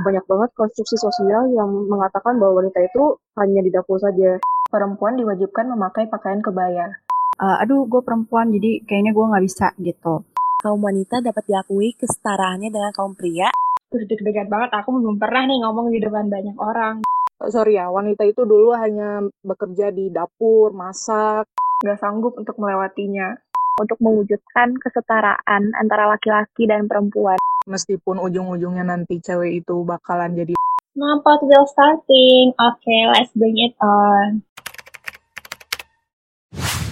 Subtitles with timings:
[0.00, 4.40] Banyak banget konstruksi sosial yang mengatakan bahwa wanita itu hanya di dapur saja.
[4.72, 6.88] Perempuan diwajibkan memakai pakaian kebaya.
[7.36, 10.24] Uh, aduh, gue perempuan, jadi kayaknya gue nggak bisa gitu.
[10.60, 13.48] Kaum wanita dapat diakui kesetaraannya dengan kaum pria.
[13.92, 17.00] Terus deg-degan banget, aku belum pernah nih ngomong di depan banyak orang.
[17.48, 21.48] Sorry ya, wanita itu dulu hanya bekerja di dapur, masak.
[21.80, 23.36] Gak sanggup untuk melewatinya.
[23.80, 30.54] Untuk mewujudkan kesetaraan antara laki-laki dan perempuan meskipun ujung-ujungnya nanti cewek itu bakalan jadi
[30.90, 32.50] Mampot will starting.
[32.58, 34.42] Oke, okay, let's bring it on.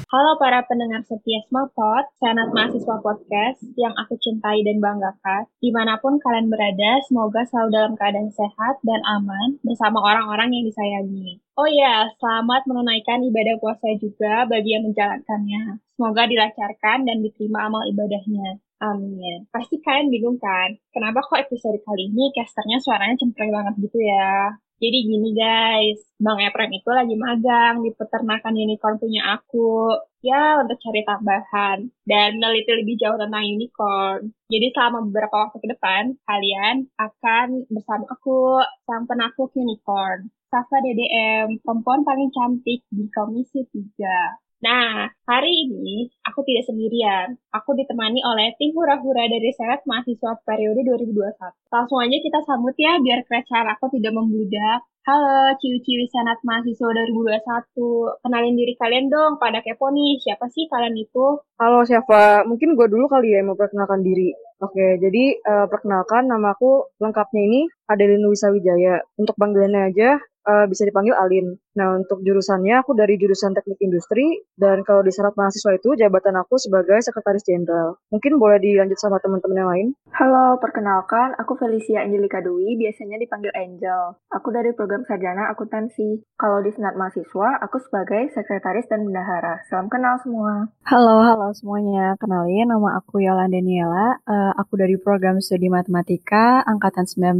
[0.09, 5.45] Halo para pendengar setia Smapot, Senat Mahasiswa Podcast yang aku cintai dan banggakan.
[5.61, 10.65] Di mana pun kalian berada, semoga selalu dalam keadaan sehat dan aman bersama orang-orang yang
[10.65, 11.45] disayangi.
[11.61, 15.77] Oh ya, selamat menunaikan ibadah puasa juga bagi yang menjalankannya.
[15.99, 18.65] Semoga dilancarkan dan diterima amal ibadahnya.
[18.79, 19.51] Amin.
[19.51, 24.55] Pasti kalian bingung kan, kenapa kok episode kali ini casternya suaranya cempreng banget gitu ya?
[24.79, 29.99] Jadi gini guys, Bang Eprem itu lagi magang di peternakan unicorn punya aku.
[30.23, 34.31] Ya, untuk cari tambahan dan meneliti lebih jauh tentang unicorn.
[34.47, 40.31] Jadi selama beberapa waktu ke depan, kalian akan bersama aku, sang penakluk unicorn.
[40.47, 44.48] Safa DDM, perempuan paling cantik di Komisi 3.
[44.59, 47.39] Nah, hari ini aku tidak sendirian.
[47.55, 51.55] Aku ditemani oleh tim hura-hura dari Senat Mahasiswa periode 2021.
[51.71, 54.83] Langsung aja kita sambut ya, biar kerajaan aku tidak membludak.
[55.07, 58.19] Halo, ciwi-ciwi Senat Mahasiswa 2021.
[58.19, 60.19] Kenalin diri kalian dong, pada kepo nih.
[60.27, 61.39] Siapa sih kalian itu?
[61.63, 62.43] Halo, siapa?
[62.43, 64.35] Mungkin gue dulu kali ya yang memperkenalkan diri.
[64.59, 69.07] Oke, jadi uh, perkenalkan nama aku lengkapnya ini Adelin Wisawijaya.
[69.15, 71.55] Untuk panggilannya aja uh, bisa dipanggil Alin.
[71.79, 76.35] Nah, untuk jurusannya aku dari jurusan Teknik Industri dan kalau di syarat mahasiswa itu jabatan
[76.43, 78.03] aku sebagai sekretaris jenderal.
[78.11, 79.89] Mungkin boleh dilanjut sama teman-teman yang lain.
[80.11, 84.19] Halo, perkenalkan aku Felicia Angelika Dwi, biasanya dipanggil Angel.
[84.35, 86.27] Aku dari program sarjana akuntansi.
[86.35, 89.63] Kalau di senat mahasiswa, aku sebagai sekretaris dan bendahara.
[89.71, 90.75] Salam kenal semua.
[90.83, 92.19] Halo, halo semuanya.
[92.19, 94.19] Kenalin nama aku Yolanda Daniela.
[94.27, 97.39] Uh, aku dari program studi matematika angkatan 19.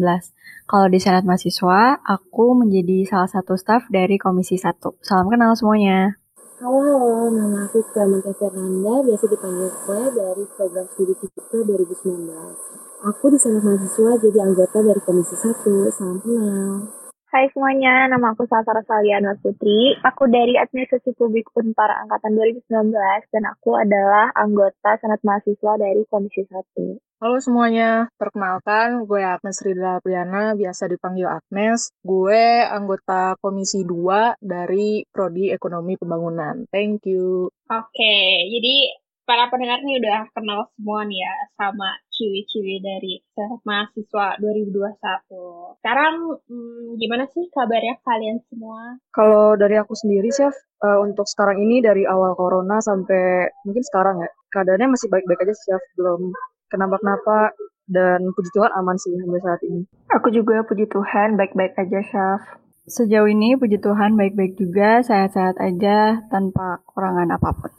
[0.69, 5.01] Kalau di senat mahasiswa, aku menjadi salah satu staf dari Komisi 1.
[5.01, 6.21] Salam kenal semuanya.
[6.61, 13.09] Halo, halo, nama aku Clemente Fernanda, biasa dipanggil Kue dari program studi fisika 2019.
[13.09, 15.89] Aku di sana mahasiswa jadi anggota dari Komisi 1.
[15.89, 16.98] Salam kenal.
[17.29, 19.93] Hai semuanya, nama aku Sasara Saliana Putri.
[20.01, 22.89] Aku dari Administrasi Publik Unpar Angkatan 2019
[23.29, 26.97] dan aku adalah anggota Senat Mahasiswa dari Komisi 1.
[27.21, 31.93] Halo semuanya, perkenalkan gue Agnes Rida Priana, biasa dipanggil Agnes.
[32.01, 36.65] Gue anggota Komisi 2 dari Prodi Ekonomi Pembangunan.
[36.73, 37.53] Thank you.
[37.69, 38.17] Oke,
[38.49, 43.21] jadi para pendengar nih udah kenal semua nih ya sama ciwi-ciwi dari
[43.61, 45.77] mahasiswa 2021.
[45.85, 46.15] Sekarang
[46.49, 48.97] hmm, gimana sih kabarnya kalian semua?
[49.13, 54.25] Kalau dari aku sendiri, Chef, uh, untuk sekarang ini dari awal corona sampai mungkin sekarang
[54.25, 55.83] ya, keadaannya masih baik-baik aja, Chef.
[56.01, 56.33] Belum
[56.73, 57.53] kenapa-kenapa
[57.85, 59.85] dan puji Tuhan aman sih sampai saat ini.
[60.17, 62.43] Aku juga puji Tuhan baik-baik aja, Syaf.
[62.89, 67.73] Sejauh ini puji Tuhan baik-baik juga, sehat-sehat aja tanpa kurangan apa pun.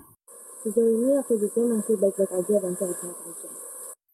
[0.70, 3.48] Sejauh ini aku juga masih baik-baik aja dan sehat-sehat aja.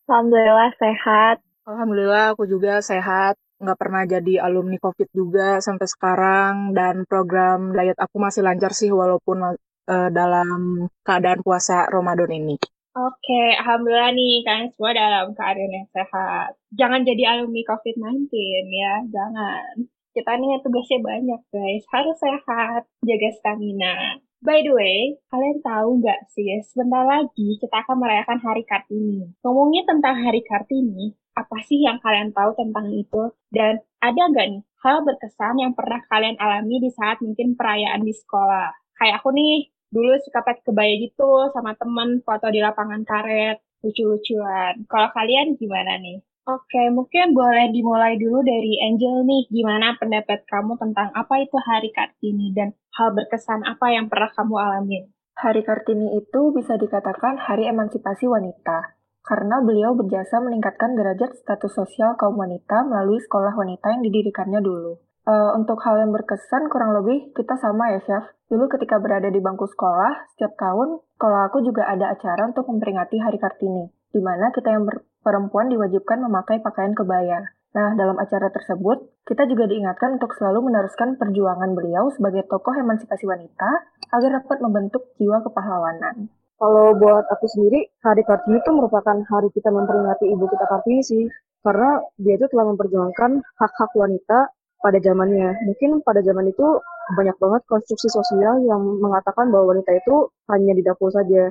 [0.08, 1.38] Alhamdulillah sehat.
[1.68, 3.36] Alhamdulillah aku juga sehat.
[3.60, 6.72] Nggak pernah jadi alumni COVID juga sampai sekarang.
[6.72, 12.56] Dan program diet aku masih lancar sih walaupun uh, dalam keadaan puasa Ramadan ini.
[12.96, 16.56] Oke, alhamdulillah nih kalian semua dalam keadaan yang sehat.
[16.72, 18.32] Jangan jadi alumni COVID-19
[18.72, 19.92] ya, jangan.
[20.16, 24.24] Kita nih tugasnya banyak guys, harus sehat, jaga stamina.
[24.46, 29.34] By the way, kalian tahu nggak sih, sebentar lagi kita akan merayakan Hari Kartini.
[29.42, 33.34] Ngomongnya tentang Hari Kartini, apa sih yang kalian tahu tentang itu?
[33.50, 38.14] Dan ada nggak nih hal berkesan yang pernah kalian alami di saat mungkin perayaan di
[38.14, 38.70] sekolah?
[38.94, 44.86] Kayak aku nih, dulu suka pakai kebaya gitu sama temen foto di lapangan karet lucu-lucuan.
[44.86, 46.22] Kalau kalian gimana nih?
[46.46, 49.50] Oke, mungkin boleh dimulai dulu dari Angel nih.
[49.50, 54.54] Gimana pendapat kamu tentang apa itu Hari Kartini dan hal berkesan apa yang pernah kamu
[54.54, 55.10] alami?
[55.42, 58.94] Hari Kartini itu bisa dikatakan hari emansipasi wanita,
[59.26, 65.02] karena beliau berjasa meningkatkan derajat status sosial kaum wanita melalui sekolah wanita yang didirikannya dulu.
[65.26, 68.26] Uh, untuk hal yang berkesan kurang lebih kita sama ya Chef.
[68.54, 73.18] Dulu ketika berada di bangku sekolah, setiap tahun kalau aku juga ada acara untuk memperingati
[73.18, 74.86] Hari Kartini, di mana kita yang
[75.26, 77.50] perempuan diwajibkan memakai pakaian kebaya.
[77.76, 83.28] Nah, dalam acara tersebut, kita juga diingatkan untuk selalu meneruskan perjuangan beliau sebagai tokoh emansipasi
[83.28, 83.68] wanita
[84.16, 86.32] agar dapat membentuk jiwa kepahlawanan.
[86.56, 91.26] Kalau buat aku sendiri, Hari Kartini itu merupakan hari kita memperingati ibu kita Kartini sih.
[91.66, 94.54] karena dia itu telah memperjuangkan hak-hak wanita
[94.86, 95.50] pada zamannya.
[95.66, 96.78] Mungkin pada zaman itu
[97.18, 101.50] banyak banget konstruksi sosial yang mengatakan bahwa wanita itu hanya di dapur saja.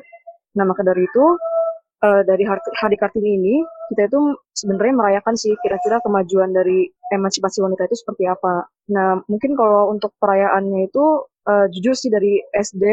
[0.55, 1.25] Nah, maka dari itu
[2.05, 3.55] uh, dari Hari Kartini ini
[3.93, 4.21] kita itu
[4.53, 8.69] sebenarnya merayakan sih kira-kira kemajuan dari emansipasi wanita itu seperti apa.
[8.93, 12.85] Nah, mungkin kalau untuk perayaannya itu uh, jujur sih dari SD,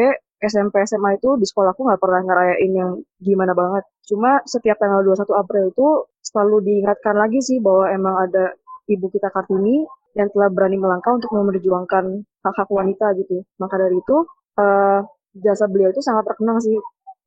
[0.42, 3.84] SMP, SMA itu di sekolahku nggak pernah ngerayain yang gimana banget.
[4.08, 5.88] Cuma setiap tanggal 21 April itu
[6.24, 8.56] selalu diingatkan lagi sih bahwa emang ada
[8.90, 12.04] ibu kita Kartini yang telah berani melangkah untuk memperjuangkan
[12.44, 13.46] hak-hak wanita gitu.
[13.56, 14.16] Maka dari itu
[14.60, 15.00] uh,
[15.32, 16.76] jasa beliau itu sangat terkenang sih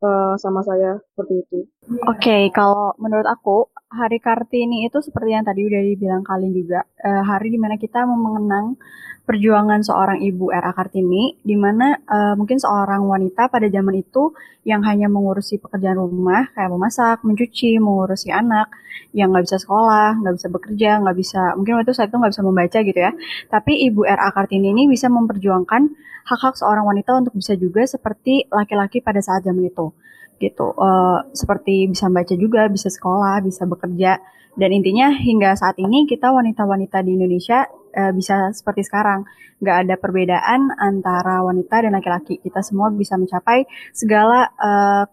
[0.05, 1.59] uh, sama saya seperti itu.
[2.05, 6.83] Oke, okay, kalau menurut aku Hari Kartini itu seperti yang tadi udah dibilang kalian juga,
[6.83, 8.75] uh, hari di mana kita mengenang
[9.23, 10.75] perjuangan seorang ibu R.A.
[10.75, 14.35] Kartini, di mana uh, mungkin seorang wanita pada zaman itu
[14.67, 18.69] yang hanya mengurusi pekerjaan rumah, kayak memasak, mencuci, mengurusi anak,
[19.15, 22.43] yang nggak bisa sekolah, nggak bisa bekerja, nggak bisa, mungkin waktu saya itu nggak bisa
[22.45, 23.11] membaca gitu ya.
[23.47, 24.29] Tapi ibu R.A.
[24.35, 25.81] Kartini ini bisa memperjuangkan
[26.27, 29.95] hak-hak seorang wanita untuk bisa juga seperti laki-laki pada saat zaman itu
[30.39, 30.71] gitu.
[30.75, 34.19] Uh, seperti bisa baca juga bisa sekolah bisa bekerja.
[34.55, 39.27] Dan intinya hingga saat ini kita wanita-wanita di Indonesia uh, bisa seperti sekarang.
[39.59, 42.39] Nggak ada perbedaan antara wanita dan laki-laki.
[42.39, 45.03] Kita semua bisa mencapai segala uh,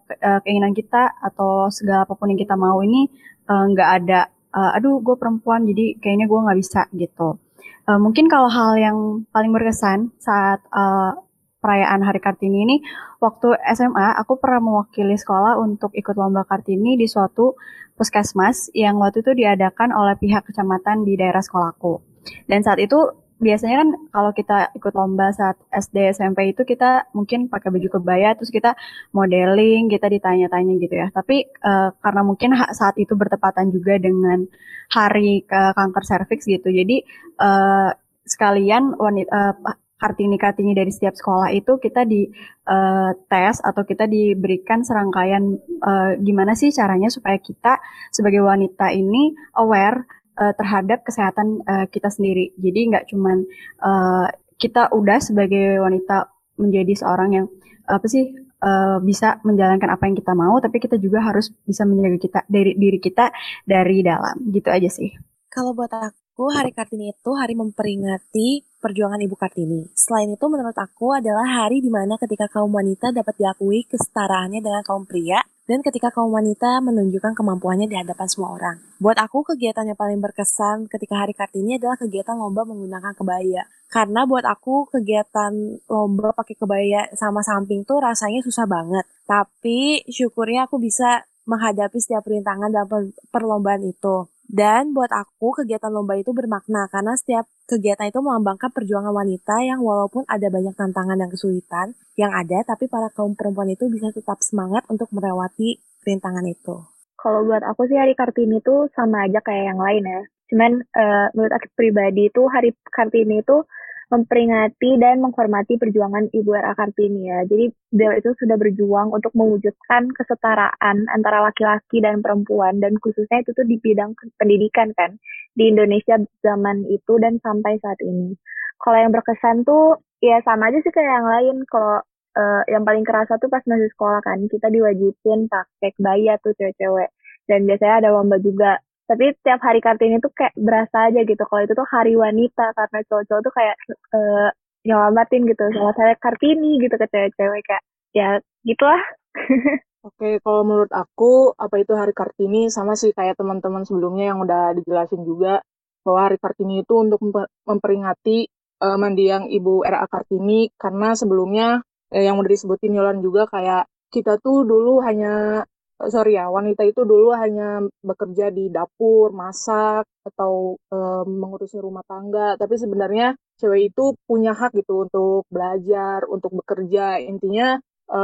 [0.43, 3.07] keinginan kita atau segala apa pun yang kita mau ini
[3.43, 4.19] nggak uh, ada
[4.53, 7.41] uh, aduh gue perempuan jadi kayaknya gue nggak bisa gitu.
[7.83, 8.97] Uh, mungkin kalau hal yang
[9.35, 11.19] paling berkesan saat uh,
[11.63, 12.75] perayaan Hari Kartini ini,
[13.23, 17.55] waktu SMA aku pernah mewakili sekolah untuk ikut lomba Kartini di suatu
[17.95, 22.03] puskesmas yang waktu itu diadakan oleh pihak kecamatan di daerah sekolahku.
[22.51, 27.51] Dan saat itu biasanya kan kalau kita ikut lomba saat SD SMP itu kita mungkin
[27.51, 28.71] pakai baju kebaya terus kita
[29.11, 34.47] modeling kita ditanya-tanya gitu ya tapi uh, karena mungkin saat itu bertepatan juga dengan
[34.87, 37.03] hari ke kanker serviks gitu jadi
[37.43, 37.91] uh,
[38.23, 42.27] sekalian wanita uh, kartini-kartini dari setiap sekolah itu kita di
[42.67, 47.79] uh, tes atau kita diberikan serangkaian uh, gimana sih caranya supaya kita
[48.11, 50.03] sebagai wanita ini aware
[50.35, 52.51] uh, terhadap kesehatan uh, kita sendiri.
[52.59, 53.47] Jadi nggak cuman
[53.79, 54.27] uh,
[54.59, 56.27] kita udah sebagai wanita
[56.59, 57.45] menjadi seorang yang
[57.87, 62.19] apa sih uh, bisa menjalankan apa yang kita mau, tapi kita juga harus bisa menjaga
[62.19, 63.31] kita dari diri kita
[63.63, 64.35] dari dalam.
[64.51, 65.15] Gitu aja sih.
[65.47, 69.87] Kalau buat aku, Hari Kartini itu hari memperingati perjuangan Ibu Kartini.
[69.95, 74.83] Selain itu, menurut aku adalah hari di mana ketika kaum wanita dapat diakui kesetaraannya dengan
[74.83, 78.77] kaum pria, dan ketika kaum wanita menunjukkan kemampuannya di hadapan semua orang.
[78.99, 83.63] Buat aku, kegiatan yang paling berkesan ketika Hari Kartini adalah kegiatan lomba menggunakan kebaya.
[83.87, 89.07] Karena buat aku, kegiatan lomba pakai kebaya sama samping tuh rasanya susah banget.
[89.23, 94.27] Tapi syukurnya aku bisa menghadapi setiap rintangan dalam perlombaan itu.
[94.53, 99.81] Dan buat aku kegiatan lomba itu bermakna karena setiap kegiatan itu melambangkan perjuangan wanita yang
[99.81, 104.37] walaupun ada banyak tantangan dan kesulitan yang ada, tapi para kaum perempuan itu bisa tetap
[104.45, 106.85] semangat untuk melewati rintangan itu.
[107.17, 110.21] Kalau buat aku sih hari Kartini itu sama aja kayak yang lain ya.
[110.53, 113.65] Cuman uh, menurut aku pribadi itu hari Kartini itu
[114.13, 116.77] memperingati dan menghormati perjuangan Ibu R.A.
[116.77, 117.41] Kartini ya.
[117.49, 123.57] Jadi beliau itu sudah berjuang untuk mewujudkan kesetaraan antara laki-laki dan perempuan dan khususnya itu
[123.57, 125.17] tuh di bidang pendidikan kan
[125.57, 128.37] di Indonesia zaman itu dan sampai saat ini.
[128.77, 131.57] Kalau yang berkesan tuh ya sama aja sih kayak yang lain.
[131.65, 132.05] Kalau
[132.37, 137.09] uh, yang paling kerasa tuh pas masih sekolah kan kita diwajibin pakai kebaya tuh cewek-cewek
[137.49, 141.61] dan biasanya ada lomba juga tapi tiap hari kartini tuh kayak berasa aja gitu kalau
[141.67, 143.75] itu tuh hari wanita karena cowok-cowok tuh kayak
[144.15, 144.49] uh,
[144.83, 147.83] nyelamatin gitu sama saya kartini gitu ke cewek-cewek kayak
[148.15, 148.29] ya
[148.63, 149.03] gitulah
[150.03, 154.75] Oke, kalau menurut aku apa itu hari Kartini sama sih kayak teman-teman sebelumnya yang udah
[154.75, 155.63] dijelasin juga
[156.03, 157.23] bahwa hari Kartini itu untuk
[157.63, 158.51] memperingati
[158.83, 160.03] uh, mendiang Ibu R.A.
[160.11, 161.79] Kartini karena sebelumnya
[162.11, 165.63] eh, yang udah disebutin Yolan juga kayak kita tuh dulu hanya
[166.09, 172.55] sorry ya, wanita itu dulu hanya bekerja di dapur, masak, atau e, mengurusi rumah tangga.
[172.55, 177.21] Tapi sebenarnya cewek itu punya hak gitu untuk belajar, untuk bekerja.
[177.21, 177.77] Intinya
[178.09, 178.21] e,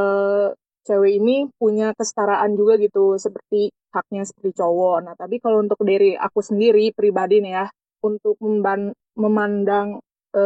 [0.87, 4.97] cewek ini punya kesetaraan juga gitu, seperti haknya seperti cowok.
[5.05, 7.65] Nah, tapi kalau untuk dari aku sendiri pribadi nih ya,
[8.03, 8.39] untuk
[9.19, 9.99] memandang
[10.31, 10.43] e,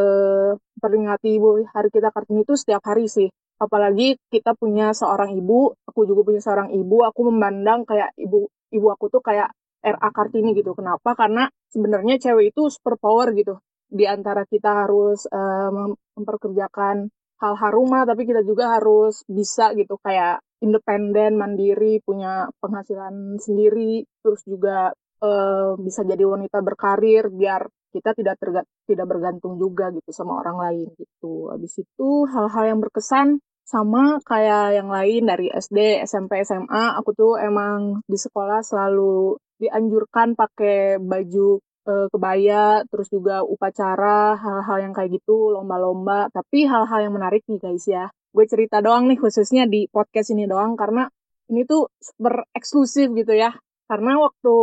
[0.82, 1.38] peringati
[1.72, 3.30] Hari Kita Kartini itu setiap hari sih
[3.63, 8.88] apalagi kita punya seorang ibu aku juga punya seorang ibu aku memandang kayak ibu ibu
[8.91, 9.50] aku tuh kayak
[9.84, 10.72] RA Kartini gitu.
[10.74, 11.13] Kenapa?
[11.13, 13.60] Karena sebenarnya cewek itu super power gitu.
[13.91, 17.12] Di antara kita harus uh, memperkerjakan
[17.43, 24.48] hal-hal rumah tapi kita juga harus bisa gitu kayak independen mandiri punya penghasilan sendiri terus
[24.48, 30.39] juga uh, bisa jadi wanita berkarir biar kita tidak terga tidak bergantung juga gitu sama
[30.39, 31.51] orang lain gitu.
[31.51, 37.34] Habis itu hal-hal yang berkesan sama kayak yang lain dari SD, SMP, SMA, aku tuh
[37.39, 45.15] emang di sekolah selalu dianjurkan pakai baju uh, kebaya, terus juga upacara, hal-hal yang kayak
[45.20, 46.27] gitu, lomba-lomba.
[46.32, 48.12] Tapi hal-hal yang menarik nih guys ya.
[48.34, 51.05] Gue cerita doang nih khususnya di podcast ini doang karena
[51.51, 53.53] ini tuh super eksklusif gitu ya.
[53.88, 54.55] Karena waktu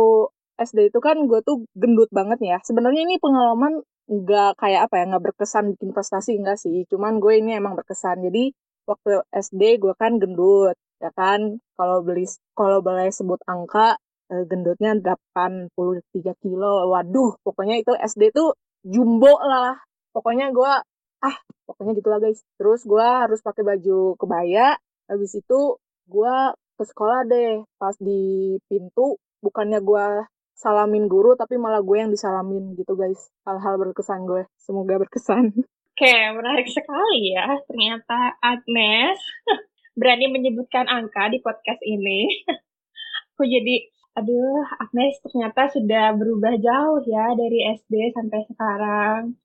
[0.59, 2.57] SD itu kan gue tuh gendut banget ya.
[2.61, 3.81] Sebenarnya ini pengalaman
[4.11, 6.83] nggak kayak apa ya, nggak berkesan bikin prestasi enggak sih.
[6.91, 8.27] Cuman gue ini emang berkesan.
[8.27, 8.51] Jadi
[8.89, 11.59] waktu SD gue kan gendut, ya kan.
[11.77, 12.25] Kalau beli
[12.57, 13.97] kalau boleh sebut angka
[14.33, 15.71] eh, gendutnya 83
[16.43, 16.89] kilo.
[16.91, 19.77] Waduh, pokoknya itu SD tuh jumbo lah.
[20.15, 20.71] Pokoknya gue
[21.21, 22.41] ah pokoknya gitulah guys.
[22.59, 24.77] Terus gue harus pakai baju kebaya.
[25.09, 25.59] Habis itu
[26.09, 26.35] gue
[26.77, 27.63] ke sekolah deh.
[27.81, 30.05] Pas di pintu bukannya gue
[30.61, 35.57] salamin guru tapi malah gue yang disalamin gitu guys hal-hal berkesan gue semoga berkesan
[36.01, 37.61] oke menarik sekali ya.
[37.69, 39.21] Ternyata Agnes
[40.01, 42.25] berani menyebutkan angka di podcast ini.
[43.37, 43.85] Aku jadi
[44.17, 49.37] aduh Agnes ternyata sudah berubah jauh ya dari SD sampai sekarang.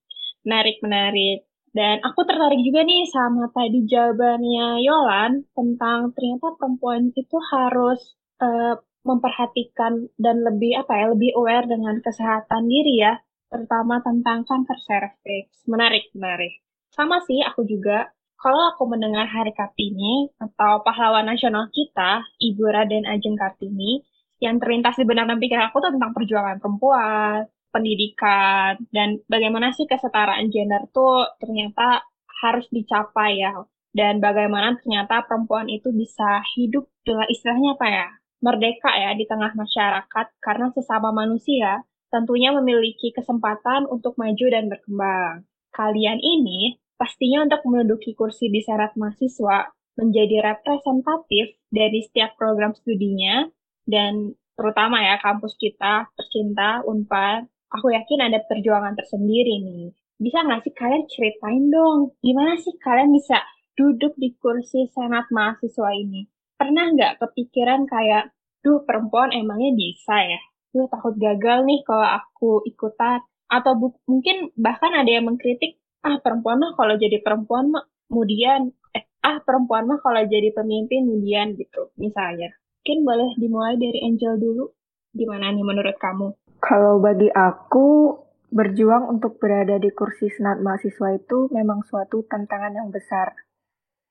[0.49, 1.45] Menarik menarik.
[1.77, 8.81] Dan aku tertarik juga nih sama tadi jawabannya Yolan tentang ternyata perempuan itu harus uh,
[9.05, 15.65] memperhatikan dan lebih apa ya lebih aware dengan kesehatan diri ya terutama tentang kanker cervix.
[15.69, 16.63] Menarik menarik.
[16.93, 18.11] Sama sih aku juga.
[18.37, 24.05] Kalau aku mendengar Hari Kartini atau pahlawan nasional kita Ibu Raden Ajeng Kartini
[24.45, 29.89] yang terlintas di benak dan pikiran aku tuh tentang perjuangan perempuan pendidikan dan bagaimana sih
[29.89, 32.05] kesetaraan gender tuh ternyata
[32.45, 33.57] harus dicapai ya.
[33.97, 38.07] Dan bagaimana ternyata perempuan itu bisa hidup dengan istilahnya apa ya
[38.45, 41.81] merdeka ya di tengah masyarakat karena sesama manusia
[42.17, 45.45] tentunya memiliki kesempatan untuk maju dan berkembang.
[45.77, 49.69] Kalian ini pastinya untuk menduduki kursi di Senat Mahasiswa
[50.01, 53.45] menjadi representatif dari setiap program studinya
[53.85, 57.45] dan terutama ya kampus kita tercinta Unpad.
[57.77, 59.93] Aku yakin ada perjuangan tersendiri nih.
[60.17, 63.37] Bisa nggak sih kalian ceritain dong, gimana sih kalian bisa
[63.77, 66.25] duduk di kursi Senat Mahasiswa ini?
[66.57, 68.33] pernah nggak kepikiran kayak,
[68.65, 70.41] duh perempuan emangnya bisa ya?
[70.77, 73.25] Duh takut gagal nih kalau aku ikutan.
[73.49, 79.09] Atau mungkin bahkan ada yang mengkritik, ah perempuan mah kalau jadi perempuan mah kemudian, eh
[79.25, 82.53] ah perempuan mah kalau jadi pemimpin kemudian gitu misalnya.
[82.85, 84.69] Mungkin boleh dimulai dari Angel dulu.
[85.17, 86.37] Gimana nih menurut kamu?
[86.61, 88.13] Kalau bagi aku,
[88.53, 93.33] berjuang untuk berada di kursi senat mahasiswa itu memang suatu tantangan yang besar.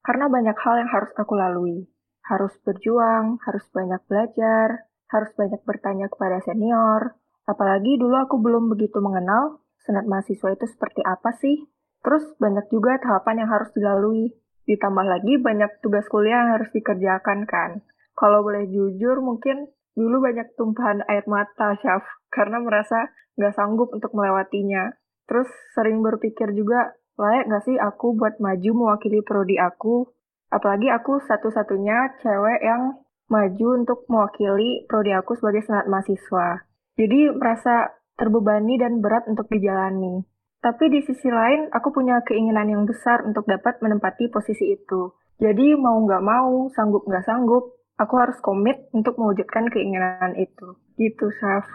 [0.02, 1.86] Karena banyak hal yang harus aku lalui
[2.26, 7.18] harus berjuang, harus banyak belajar, harus banyak bertanya kepada senior.
[7.46, 11.70] Apalagi dulu aku belum begitu mengenal senat mahasiswa itu seperti apa sih.
[12.02, 14.34] Terus banyak juga tahapan yang harus dilalui.
[14.66, 17.86] Ditambah lagi banyak tugas kuliah yang harus dikerjakan kan.
[18.18, 24.14] Kalau boleh jujur mungkin dulu banyak tumpahan air mata, Syaf, karena merasa nggak sanggup untuk
[24.18, 24.98] melewatinya.
[25.30, 30.10] Terus sering berpikir juga, layak nggak sih aku buat maju mewakili prodi aku
[30.54, 32.96] Apalagi aku satu-satunya cewek yang
[33.28, 36.66] maju untuk mewakili prodi aku sebagai senat mahasiswa.
[36.96, 40.24] Jadi merasa terbebani dan berat untuk dijalani.
[40.64, 45.14] Tapi di sisi lain, aku punya keinginan yang besar untuk dapat menempati posisi itu.
[45.38, 50.74] Jadi mau nggak mau, sanggup nggak sanggup, aku harus komit untuk mewujudkan keinginan itu.
[50.98, 51.68] Gitu, Saf.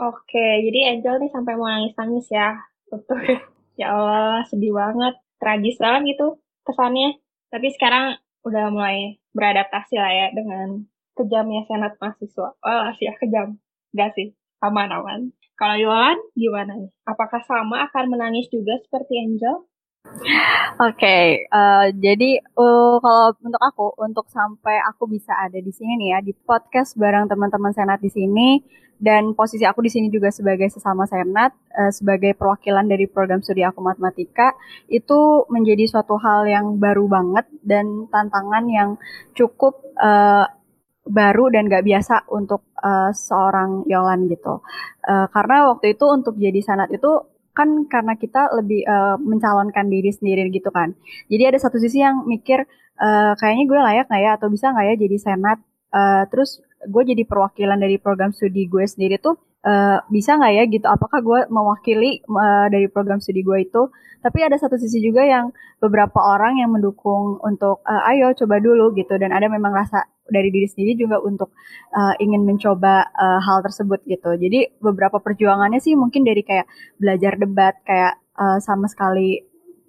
[0.00, 2.56] Oke, jadi Angel nih sampai mau nangis-nangis ya.
[2.88, 3.20] Betul.
[3.80, 5.20] ya Allah, sedih banget.
[5.36, 7.20] Tragis banget gitu kesannya.
[7.52, 8.16] Tapi sekarang
[8.46, 12.48] udah mulai beradaptasi lah ya dengan kejamnya senat mahasiswa.
[12.58, 13.58] Oh, sih ya kejam.
[13.96, 15.34] Gak sih, aman-aman.
[15.60, 16.90] Kalau Yolan, gimana nih?
[17.04, 19.68] Apakah sama akan menangis juga seperti Angel?
[20.80, 25.68] Oke, okay, uh, eh, jadi uh, kalau untuk aku, untuk sampai aku bisa ada di
[25.68, 28.64] sini nih ya di podcast bareng teman-teman senat di sini
[28.96, 33.60] dan posisi aku di sini juga sebagai sesama senat, uh, sebagai perwakilan dari program studi
[33.60, 34.56] aku matematika
[34.88, 38.96] itu menjadi suatu hal yang baru banget dan tantangan yang
[39.36, 40.48] cukup uh,
[41.10, 44.62] baru dan gak biasa untuk uh, seorang Yolan gitu.
[45.04, 50.14] Uh, karena waktu itu untuk jadi senat itu kan karena kita lebih uh, mencalonkan diri
[50.14, 50.94] sendiri gitu kan.
[51.26, 52.62] Jadi ada satu sisi yang mikir
[52.96, 55.58] uh, kayaknya gue layak nggak ya atau bisa nggak ya jadi senat.
[55.90, 60.64] Uh, terus gue jadi perwakilan dari program studi gue sendiri tuh uh, bisa nggak ya
[60.68, 60.86] gitu?
[60.88, 63.88] Apakah gue mewakili uh, dari program studi gue itu?
[64.20, 65.48] Tapi ada satu sisi juga yang
[65.80, 69.16] beberapa orang yang mendukung untuk uh, ayo coba dulu gitu.
[69.16, 71.56] Dan ada memang rasa dari diri sendiri juga untuk
[71.96, 74.36] uh, ingin mencoba uh, hal tersebut gitu.
[74.36, 76.68] Jadi beberapa perjuangannya sih mungkin dari kayak
[77.00, 79.40] belajar debat kayak uh, sama sekali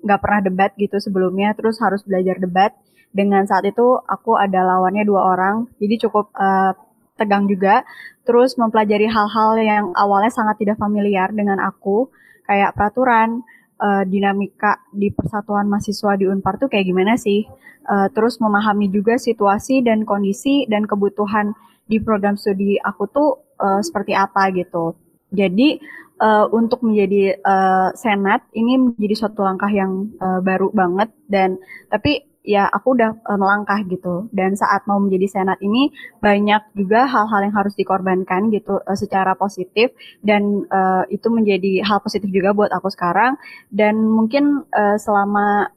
[0.01, 1.51] nggak pernah debat gitu sebelumnya.
[1.55, 2.71] Terus harus belajar debat.
[3.11, 5.67] Dengan saat itu aku ada lawannya dua orang.
[5.83, 6.71] Jadi cukup uh,
[7.17, 7.83] tegang juga.
[8.23, 12.11] Terus mempelajari hal-hal yang awalnya sangat tidak familiar dengan aku
[12.45, 13.41] kayak peraturan
[13.81, 17.45] uh, dinamika di persatuan mahasiswa di Unpar tuh kayak gimana sih?
[17.81, 21.57] Uh, terus memahami juga situasi dan kondisi dan kebutuhan
[21.89, 24.93] di program studi aku tuh uh, seperti apa gitu.
[25.33, 25.81] Jadi
[26.21, 31.57] uh, untuk menjadi uh, senat ini menjadi suatu langkah yang uh, baru banget dan
[31.89, 34.27] tapi ya aku udah uh, melangkah gitu.
[34.33, 39.37] Dan saat mau menjadi senat ini banyak juga hal-hal yang harus dikorbankan gitu uh, secara
[39.37, 39.93] positif.
[40.21, 43.37] Dan uh, itu menjadi hal positif juga buat aku sekarang.
[43.69, 45.69] Dan mungkin uh, selama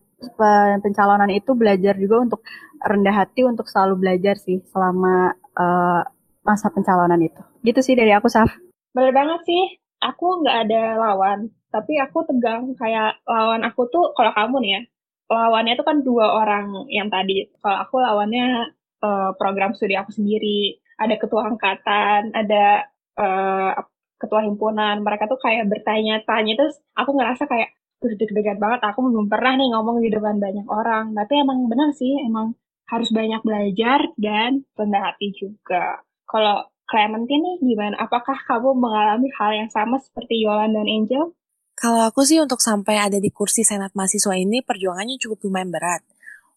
[0.80, 2.40] pencalonan itu belajar juga untuk
[2.80, 6.00] rendah hati untuk selalu belajar sih selama uh,
[6.40, 7.42] masa pencalonan itu.
[7.61, 8.49] Gitu sih dari aku Saf.
[8.97, 9.62] Bener banget sih.
[10.00, 14.80] Aku nggak ada lawan tapi aku tegang kayak lawan aku tuh kalau kamu nih ya
[15.28, 17.49] lawannya itu kan dua orang yang tadi.
[17.61, 20.78] Kalau aku lawannya uh, program studi aku sendiri.
[20.95, 22.87] Ada ketua angkatan, ada
[23.19, 23.73] uh,
[24.21, 25.02] ketua himpunan.
[25.02, 28.81] Mereka tuh kayak bertanya-tanya terus aku ngerasa kayak tuh deg-degan banget.
[28.85, 31.16] Aku belum pernah nih ngomong di depan banyak orang.
[31.16, 32.54] Tapi emang benar sih, emang
[32.88, 36.04] harus banyak belajar dan rendah hati juga.
[36.28, 37.97] Kalau Clementine nih gimana?
[37.97, 41.33] Apakah kamu mengalami hal yang sama seperti Yolan dan Angel?
[41.85, 46.00] Kalau aku sih untuk sampai ada di kursi senat mahasiswa ini perjuangannya cukup lumayan berat.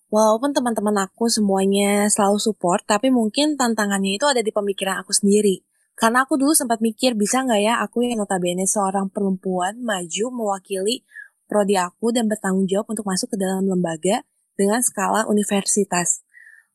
[0.08, 5.68] Walaupun teman-teman aku semuanya selalu support, tapi mungkin tantangannya itu ada di pemikiran aku sendiri.
[6.00, 11.04] Karena aku dulu sempat mikir bisa nggak ya aku yang notabene seorang perempuan maju mewakili
[11.44, 14.24] prodi aku dan bertanggung jawab untuk masuk ke dalam lembaga
[14.56, 16.24] dengan skala universitas.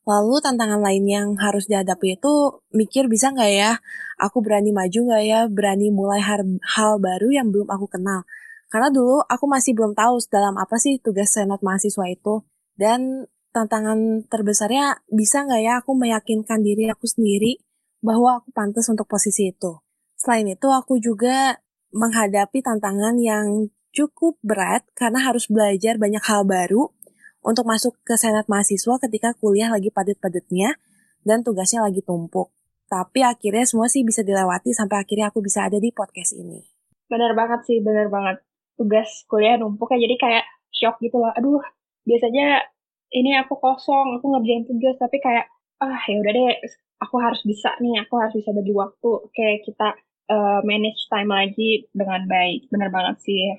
[0.05, 3.81] Lalu tantangan lain yang harus dihadapi itu mikir bisa nggak ya,
[4.21, 6.45] aku berani maju nggak ya, berani mulai hal,
[6.77, 8.29] hal baru yang belum aku kenal.
[8.73, 12.41] Karena dulu aku masih belum tahu dalam apa sih tugas senat mahasiswa itu.
[12.73, 17.61] Dan tantangan terbesarnya bisa nggak ya aku meyakinkan diri aku sendiri
[18.01, 19.77] bahwa aku pantas untuk posisi itu.
[20.17, 21.61] Selain itu aku juga
[21.93, 26.89] menghadapi tantangan yang cukup berat karena harus belajar banyak hal baru
[27.45, 30.81] untuk masuk ke senat mahasiswa ketika kuliah lagi padat-padatnya
[31.21, 32.49] dan tugasnya lagi tumpuk.
[32.89, 36.57] Tapi akhirnya semua sih bisa dilewati sampai akhirnya aku bisa ada di podcast ini.
[37.05, 38.41] Bener banget sih, bener banget.
[38.79, 41.31] Tugas kuliah numpuk ya, jadi kayak shock gitu loh.
[41.33, 41.61] Aduh,
[42.07, 42.61] biasanya
[43.13, 45.45] ini aku kosong, aku ngerjain tugas, tapi kayak,
[45.81, 46.49] ah ya udah deh,
[47.01, 49.09] aku harus bisa nih, aku harus bisa bagi waktu.
[49.29, 49.93] Oke, kita
[50.33, 52.71] uh, manage time lagi dengan baik.
[52.73, 53.53] Bener banget sih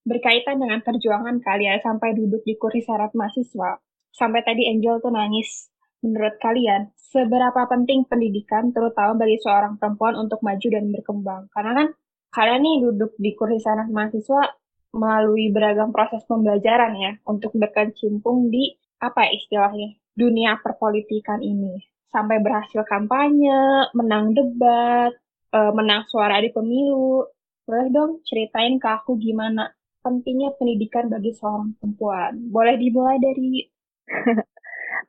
[0.00, 3.78] berkaitan dengan perjuangan kalian sampai duduk di kursi syarat mahasiswa,
[4.10, 5.68] sampai tadi Angel tuh nangis.
[6.00, 11.42] Menurut kalian, seberapa penting pendidikan terutama bagi seorang perempuan untuk maju dan berkembang?
[11.52, 11.88] Karena kan
[12.32, 14.48] kalian nih duduk di kursi syarat mahasiswa
[14.90, 22.42] melalui beragam proses pembelajaran ya untuk berkecimpung di apa ya istilahnya dunia perpolitikan ini sampai
[22.42, 25.14] berhasil kampanye, menang debat,
[25.54, 27.24] eh, menang suara di pemilu.
[27.66, 29.70] Boleh dong ceritain ke aku gimana
[30.02, 32.50] pentingnya pendidikan bagi seorang perempuan?
[32.50, 33.62] Boleh dimulai dari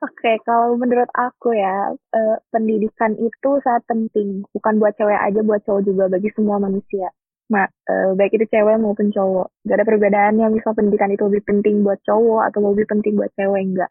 [0.02, 4.42] Oke, okay, kalau menurut aku ya, eh, pendidikan itu sangat penting.
[4.54, 7.10] Bukan buat cewek aja, buat cowok juga, bagi semua manusia.
[7.50, 9.46] Nah, eh, baik itu cewek maupun cowok.
[9.66, 13.62] Gak ada perbedaannya, misal pendidikan itu lebih penting buat cowok atau lebih penting buat cewek,
[13.62, 13.90] enggak.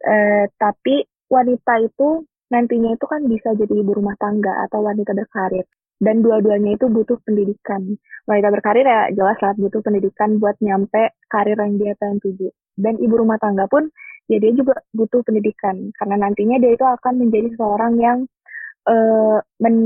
[0.00, 5.66] Eh, tapi wanita itu nantinya itu kan bisa jadi ibu rumah tangga atau wanita berkarir
[6.00, 8.00] dan dua-duanya itu butuh pendidikan.
[8.24, 12.48] Wanita berkarir ya jelas lah butuh pendidikan buat nyampe karir yang dia pengen tuju.
[12.80, 13.92] Dan ibu rumah tangga pun
[14.32, 18.18] ya dia juga butuh pendidikan karena nantinya dia itu akan menjadi seorang yang
[18.88, 19.76] uh, men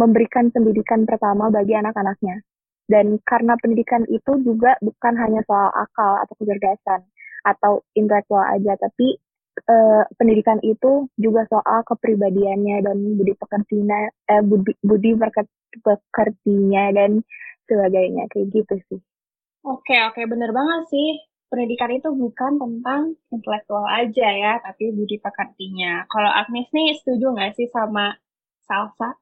[0.00, 2.40] memberikan pendidikan pertama bagi anak-anaknya.
[2.88, 7.00] Dan karena pendidikan itu juga bukan hanya soal akal atau kecerdasan
[7.46, 9.20] atau intelektual aja, tapi
[9.68, 15.14] uh, pendidikan itu juga soal kepribadiannya dan budi pekertinya eh, budi, budi
[15.84, 17.22] pekertinya dan
[17.70, 19.00] sebagainya kayak gitu sih.
[19.62, 21.08] Oke oke bener banget sih
[21.50, 26.06] pendidikan itu bukan tentang intelektual aja ya tapi budi pekertinya.
[26.06, 28.16] Kalau Agnes nih setuju nggak sih sama
[28.64, 29.18] Salsa?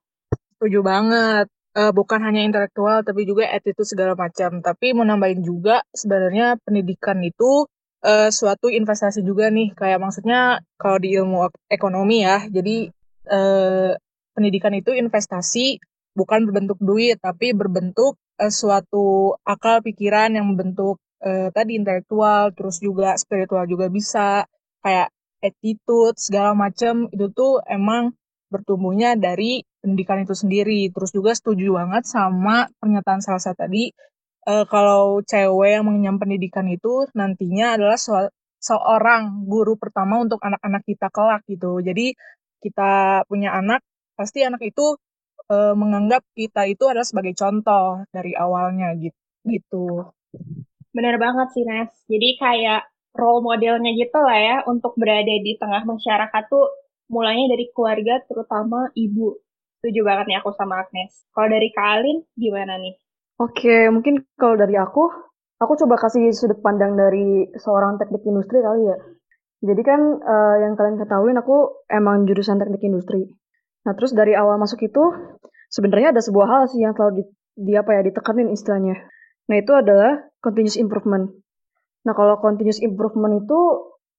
[0.59, 1.47] Setuju banget.
[1.79, 4.59] Uh, bukan hanya intelektual tapi juga attitude segala macam.
[4.59, 7.71] Tapi mau nambahin juga sebenarnya pendidikan itu
[8.03, 12.91] uh, suatu investasi juga nih kayak maksudnya kalau di ilmu ekonomi ya jadi
[13.31, 13.95] uh,
[14.35, 15.79] pendidikan itu investasi
[16.19, 22.83] bukan berbentuk duit, tapi berbentuk uh, suatu akal pikiran yang membentuk uh, tadi intelektual, terus
[22.83, 24.47] juga spiritual juga bisa,
[24.83, 28.15] kayak attitude segala macam itu tuh emang
[28.49, 30.89] bertumbuhnya dari pendidikan itu sendiri.
[30.93, 33.93] Terus juga setuju banget sama pernyataan Salsa tadi
[34.49, 38.17] uh, kalau cewek yang mengenyam pendidikan itu nantinya adalah so
[38.59, 41.79] seorang guru pertama untuk anak-anak kita kelak gitu.
[41.79, 42.17] Jadi
[42.59, 43.87] kita punya anak
[44.19, 44.99] pasti anak itu
[45.47, 49.19] uh, menganggap kita itu adalah sebagai contoh dari awalnya gitu.
[49.47, 49.87] gitu.
[50.91, 51.93] Bener banget sih Nes.
[52.11, 56.67] Jadi kayak role modelnya gitu lah ya untuk berada di tengah masyarakat tuh
[57.09, 59.41] mulainya dari keluarga terutama ibu.
[59.81, 61.27] Setuju banget nih aku sama Agnes.
[61.33, 62.05] Kalau dari Kak
[62.37, 62.95] gimana nih?
[63.39, 65.07] Oke, mungkin kalau dari aku,
[65.63, 68.97] aku coba kasih sudut pandang dari seorang teknik industri kali ya.
[69.59, 73.27] Jadi kan uh, yang kalian ketahui aku emang jurusan teknik industri.
[73.87, 75.03] Nah, terus dari awal masuk itu
[75.71, 78.99] sebenarnya ada sebuah hal sih yang selalu di, di apa ya ditekanin istilahnya.
[79.51, 81.31] Nah, itu adalah continuous improvement.
[82.07, 83.59] Nah, kalau continuous improvement itu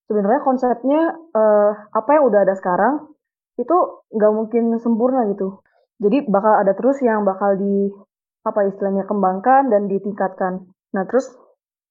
[0.10, 1.02] sebenarnya konsepnya
[1.38, 3.14] uh, apa yang udah ada sekarang
[3.62, 3.78] itu
[4.10, 5.62] nggak mungkin sempurna gitu.
[6.02, 7.94] Jadi bakal ada terus yang bakal di
[8.42, 10.66] apa istilahnya kembangkan dan ditingkatkan.
[10.98, 11.30] Nah, terus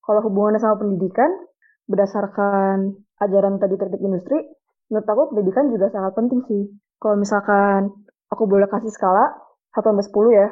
[0.03, 1.31] kalau hubungannya sama pendidikan
[1.87, 4.37] berdasarkan ajaran tadi teknik industri,
[4.91, 6.63] menurut aku pendidikan juga sangat penting sih.
[6.99, 7.93] Kalau misalkan
[8.27, 9.31] aku boleh kasih skala
[9.77, 10.47] 1 sampai 10 ya.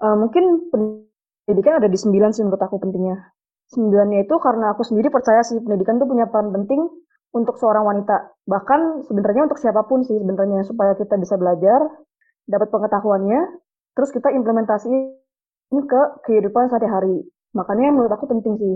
[0.00, 3.30] Uh, mungkin pendidikan ada di 9 sih menurut aku pentingnya.
[3.68, 7.03] Sembilannya itu karena aku sendiri percaya sih pendidikan tuh punya peran penting
[7.34, 8.38] untuk seorang wanita.
[8.46, 11.82] Bahkan sebenarnya untuk siapa pun sih sebenarnya supaya kita bisa belajar,
[12.46, 13.60] dapat pengetahuannya,
[13.98, 15.18] terus kita implementasiin
[15.74, 17.26] ke kehidupan sehari-hari.
[17.58, 18.74] Makanya menurut aku penting sih.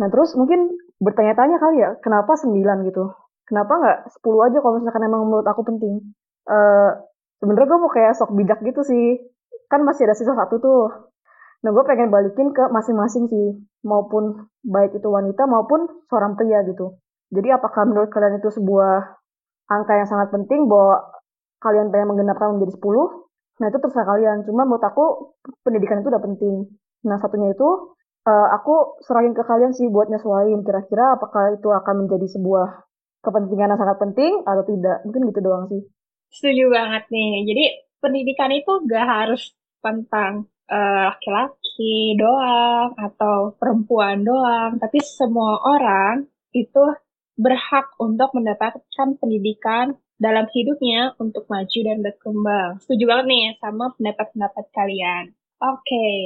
[0.00, 3.12] Nah terus mungkin bertanya-tanya kali ya, kenapa 9 gitu?
[3.44, 6.16] Kenapa nggak 10 aja kalau misalkan emang menurut aku penting?
[6.48, 6.90] uh,
[7.38, 9.20] sebenarnya gue mau kayak sok bijak gitu sih
[9.68, 10.84] kan masih ada sisa satu tuh
[11.62, 13.46] nah gue pengen balikin ke masing-masing sih
[13.82, 19.20] maupun baik itu wanita maupun seorang pria gitu jadi apakah menurut kalian itu sebuah
[19.68, 21.12] angka yang sangat penting bahwa
[21.60, 24.36] kalian pengen menggenapkan menjadi 10 nah itu terserah kalian.
[24.46, 25.34] Cuma menurut aku
[25.66, 26.70] pendidikan itu udah penting.
[27.04, 27.68] Nah satunya itu
[28.22, 32.86] uh, aku serahin ke kalian sih buat nyesuaiin kira-kira apakah itu akan menjadi sebuah
[33.18, 35.02] kepentingan yang sangat penting atau tidak.
[35.04, 35.82] Mungkin gitu doang sih.
[36.30, 37.32] Setuju banget nih.
[37.50, 37.64] Jadi
[37.98, 39.42] pendidikan itu gak harus
[39.82, 46.84] tentang uh, laki-laki doang atau perempuan doang, tapi semua orang itu
[47.38, 52.70] berhak untuk mendapatkan pendidikan dalam hidupnya untuk maju dan berkembang.
[52.82, 55.24] Setuju banget nih sama pendapat-pendapat kalian.
[55.62, 56.18] Oke, okay.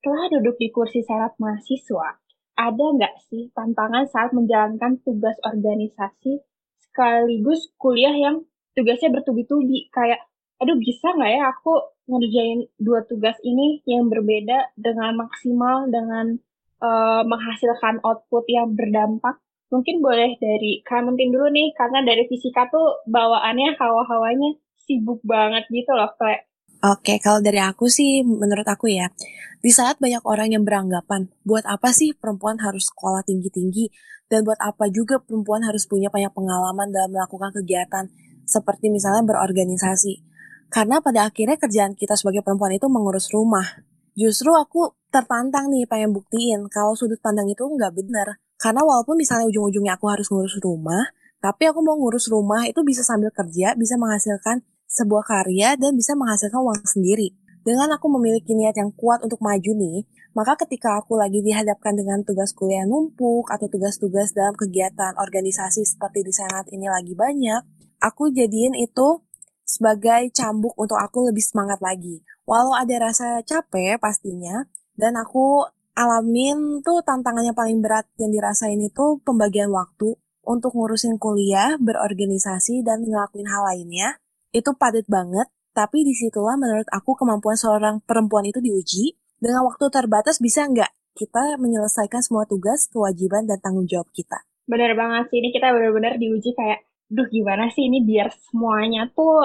[0.00, 2.16] setelah duduk di kursi syarat mahasiswa,
[2.56, 6.40] ada nggak sih tantangan saat menjalankan tugas organisasi
[6.80, 8.46] sekaligus kuliah yang
[8.78, 10.22] tugasnya bertubi-tubi kayak
[10.62, 11.72] aduh bisa nggak ya aku
[12.06, 16.38] ngerjain dua tugas ini yang berbeda dengan maksimal dengan
[16.78, 19.42] uh, menghasilkan output yang berdampak
[19.74, 24.54] mungkin boleh dari Clementine dulu nih karena dari fisika tuh bawaannya hawa-hawanya
[24.86, 26.46] sibuk banget gitu loh kayak
[26.84, 29.08] Oke, kalau dari aku sih, menurut aku ya,
[29.64, 33.88] di saat banyak orang yang beranggapan, buat apa sih perempuan harus sekolah tinggi-tinggi,
[34.28, 38.12] dan buat apa juga perempuan harus punya banyak pengalaman dalam melakukan kegiatan
[38.44, 40.20] seperti misalnya berorganisasi.
[40.68, 43.64] Karena pada akhirnya kerjaan kita sebagai perempuan itu mengurus rumah.
[44.12, 48.43] Justru aku tertantang nih pengen buktiin kalau sudut pandang itu nggak benar.
[48.64, 53.04] Karena walaupun misalnya ujung-ujungnya aku harus ngurus rumah, tapi aku mau ngurus rumah itu bisa
[53.04, 57.36] sambil kerja, bisa menghasilkan sebuah karya dan bisa menghasilkan uang sendiri.
[57.60, 62.24] Dengan aku memiliki niat yang kuat untuk maju nih, maka ketika aku lagi dihadapkan dengan
[62.24, 67.60] tugas kuliah numpuk atau tugas-tugas dalam kegiatan organisasi seperti di Senat ini lagi banyak,
[68.00, 69.20] aku jadiin itu
[69.64, 72.24] sebagai cambuk untuk aku lebih semangat lagi.
[72.48, 74.64] Walau ada rasa capek pastinya,
[74.96, 81.80] dan aku alamin tuh tantangannya paling berat yang dirasain itu pembagian waktu untuk ngurusin kuliah,
[81.80, 84.20] berorganisasi, dan ngelakuin hal lainnya.
[84.52, 89.16] Itu padat banget, tapi di situlah menurut aku kemampuan seorang perempuan itu diuji.
[89.40, 94.44] Dengan waktu terbatas bisa nggak kita menyelesaikan semua tugas, kewajiban, dan tanggung jawab kita.
[94.68, 99.44] Bener banget sih, ini kita benar-benar diuji kayak duh gimana sih ini biar semuanya tuh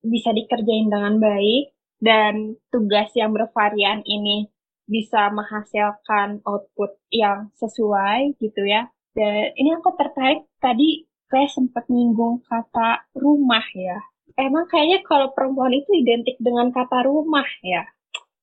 [0.00, 4.48] bisa dikerjain dengan baik dan tugas yang bervarian ini
[4.86, 8.88] bisa menghasilkan output yang sesuai gitu ya.
[9.12, 13.98] Dan ini aku tertarik tadi saya sempat nyinggung kata rumah ya.
[14.36, 17.82] Emang kayaknya kalau perempuan itu identik dengan kata rumah ya.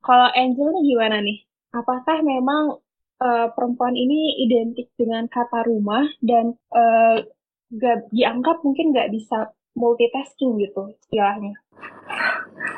[0.04, 1.40] Kalau Angel nih gimana nih?
[1.72, 2.84] Apakah memang
[3.24, 7.24] uh, perempuan ini identik dengan kata rumah dan uh,
[7.74, 11.58] gak dianggap mungkin nggak bisa multitasking gitu istilahnya.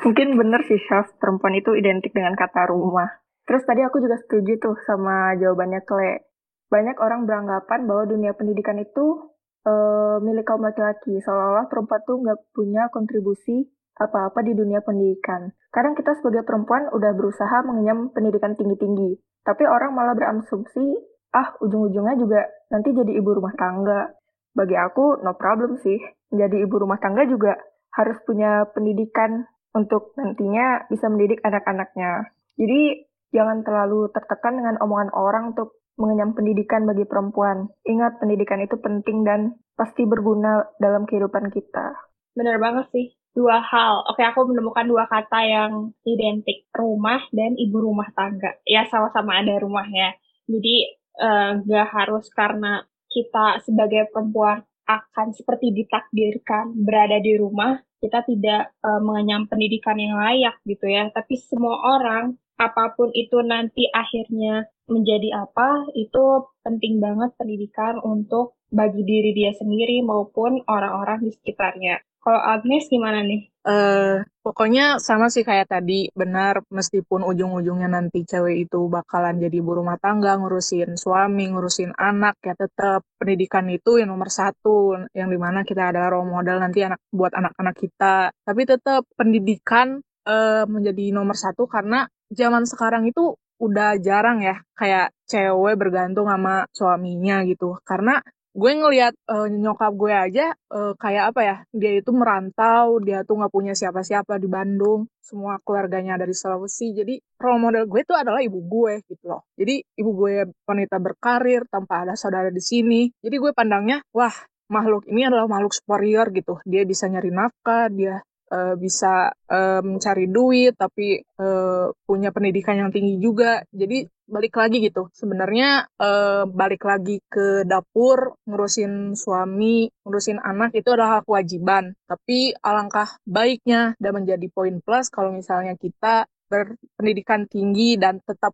[0.06, 1.12] Mungkin bener sih, Syaf.
[1.20, 3.25] Perempuan itu identik dengan kata rumah.
[3.46, 6.26] Terus tadi aku juga setuju tuh sama jawabannya Kle.
[6.70, 9.30] Banyak orang beranggapan bahwa dunia pendidikan itu
[9.70, 11.22] uh, milik kaum laki-laki.
[11.22, 15.54] Seolah-olah perempuan tuh nggak punya kontribusi apa-apa di dunia pendidikan.
[15.72, 19.16] Kadang kita sebagai perempuan udah berusaha mengenyam pendidikan tinggi-tinggi.
[19.46, 20.98] Tapi orang malah berasumsi,
[21.32, 22.42] ah ujung-ujungnya juga
[22.74, 24.10] nanti jadi ibu rumah tangga.
[24.56, 26.00] Bagi aku, no problem sih.
[26.34, 27.56] Jadi ibu rumah tangga juga
[27.96, 32.32] harus punya pendidikan untuk nantinya bisa mendidik anak-anaknya.
[32.56, 33.04] Jadi
[33.36, 37.68] jangan terlalu tertekan dengan omongan orang untuk mengenyam pendidikan bagi perempuan.
[37.84, 41.96] Ingat, pendidikan itu penting dan pasti berguna dalam kehidupan kita.
[42.36, 43.08] Benar banget sih.
[43.36, 44.08] Dua hal.
[44.12, 46.68] Oke, aku menemukan dua kata yang identik.
[46.72, 48.56] Rumah dan ibu rumah tangga.
[48.64, 50.16] Ya, sama-sama ada rumah ya.
[50.48, 58.22] Jadi, uh, gak harus karena kita sebagai perempuan akan seperti ditakdirkan berada di rumah, kita
[58.28, 61.10] tidak uh, mengenyam pendidikan yang layak gitu ya.
[61.10, 68.56] Tapi semua orang apa pun itu nanti akhirnya menjadi apa, itu penting banget pendidikan untuk
[68.70, 72.02] bagi diri dia sendiri maupun orang-orang di sekitarnya.
[72.26, 73.54] Kalau Agnes gimana nih?
[73.62, 79.78] Uh, pokoknya sama sih kayak tadi, benar meskipun ujung-ujungnya nanti cewek itu bakalan jadi ibu
[79.78, 85.38] rumah tangga, ngurusin suami, ngurusin anak, ya tetap pendidikan itu yang nomor satu, yang di
[85.38, 88.34] mana kita adalah role model nanti anak buat anak-anak kita.
[88.42, 95.16] Tapi tetap pendidikan uh, menjadi nomor satu karena zaman sekarang itu udah jarang ya kayak
[95.28, 97.80] cewek bergantung sama suaminya gitu.
[97.88, 98.20] Karena
[98.56, 103.36] gue ngelihat uh, nyokap gue aja uh, kayak apa ya dia itu merantau dia tuh
[103.36, 106.96] nggak punya siapa-siapa di Bandung semua keluarganya dari Sulawesi.
[106.96, 109.44] Jadi role model gue itu adalah ibu gue gitu loh.
[109.60, 113.12] Jadi ibu gue wanita berkarir tanpa ada saudara di sini.
[113.20, 114.34] Jadi gue pandangnya wah
[114.72, 116.56] makhluk ini adalah makhluk superior gitu.
[116.64, 122.92] Dia bisa nyari nafkah dia uh, bisa uh, mencari duit tapi uh, punya pendidikan yang
[122.94, 123.64] tinggi juga.
[123.72, 125.10] Jadi balik lagi gitu.
[125.14, 131.94] Sebenarnya uh, balik lagi ke dapur ngurusin suami ngurusin anak itu adalah kewajiban.
[132.06, 138.54] Tapi alangkah baiknya dan menjadi poin plus kalau misalnya kita berpendidikan tinggi dan tetap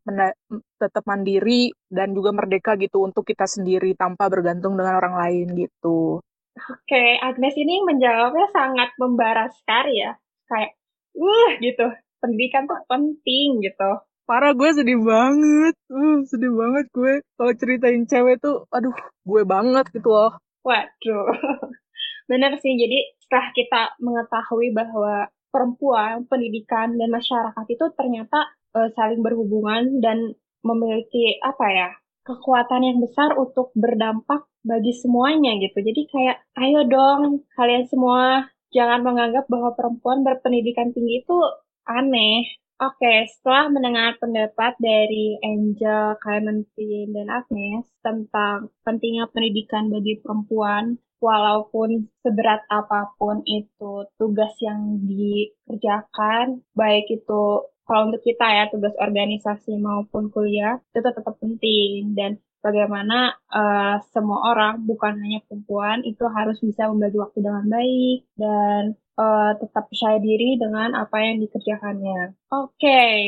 [0.80, 6.24] tetap mandiri dan juga merdeka gitu untuk kita sendiri tanpa bergantung dengan orang lain gitu.
[6.52, 10.20] Oke, Agnes ini menjawabnya sangat membara sekali ya.
[10.52, 10.76] Kayak,
[11.16, 11.88] uh gitu,
[12.20, 13.92] pendidikan tuh penting gitu.
[14.28, 17.14] Parah gue sedih banget, uh, sedih banget gue.
[17.36, 20.36] Kalau ceritain cewek tuh, aduh, gue banget gitu loh.
[20.62, 21.28] Waduh,
[22.32, 22.78] bener sih.
[22.78, 30.32] Jadi setelah kita mengetahui bahwa perempuan, pendidikan, dan masyarakat itu ternyata uh, saling berhubungan dan
[30.62, 31.90] memiliki apa ya
[32.22, 35.78] kekuatan yang besar untuk berdampak bagi semuanya gitu.
[35.82, 41.38] Jadi kayak ayo dong kalian semua jangan menganggap bahwa perempuan berpendidikan tinggi itu
[41.86, 42.48] aneh.
[42.82, 52.10] Oke, setelah mendengar pendapat dari Angel, Clementine, dan Agnes tentang pentingnya pendidikan bagi perempuan, walaupun
[52.26, 59.76] seberat apa pun itu tugas yang dikerjakan, baik itu kalau untuk kita ya tugas organisasi
[59.76, 66.56] maupun kuliah, itu tetap penting dan bagaimana uh, semua orang, bukan hanya perempuan, itu harus
[66.64, 72.32] bisa membagi waktu dengan baik dan uh, tetap percaya diri dengan apa yang dikerjakannya.
[72.56, 73.20] Oke, okay.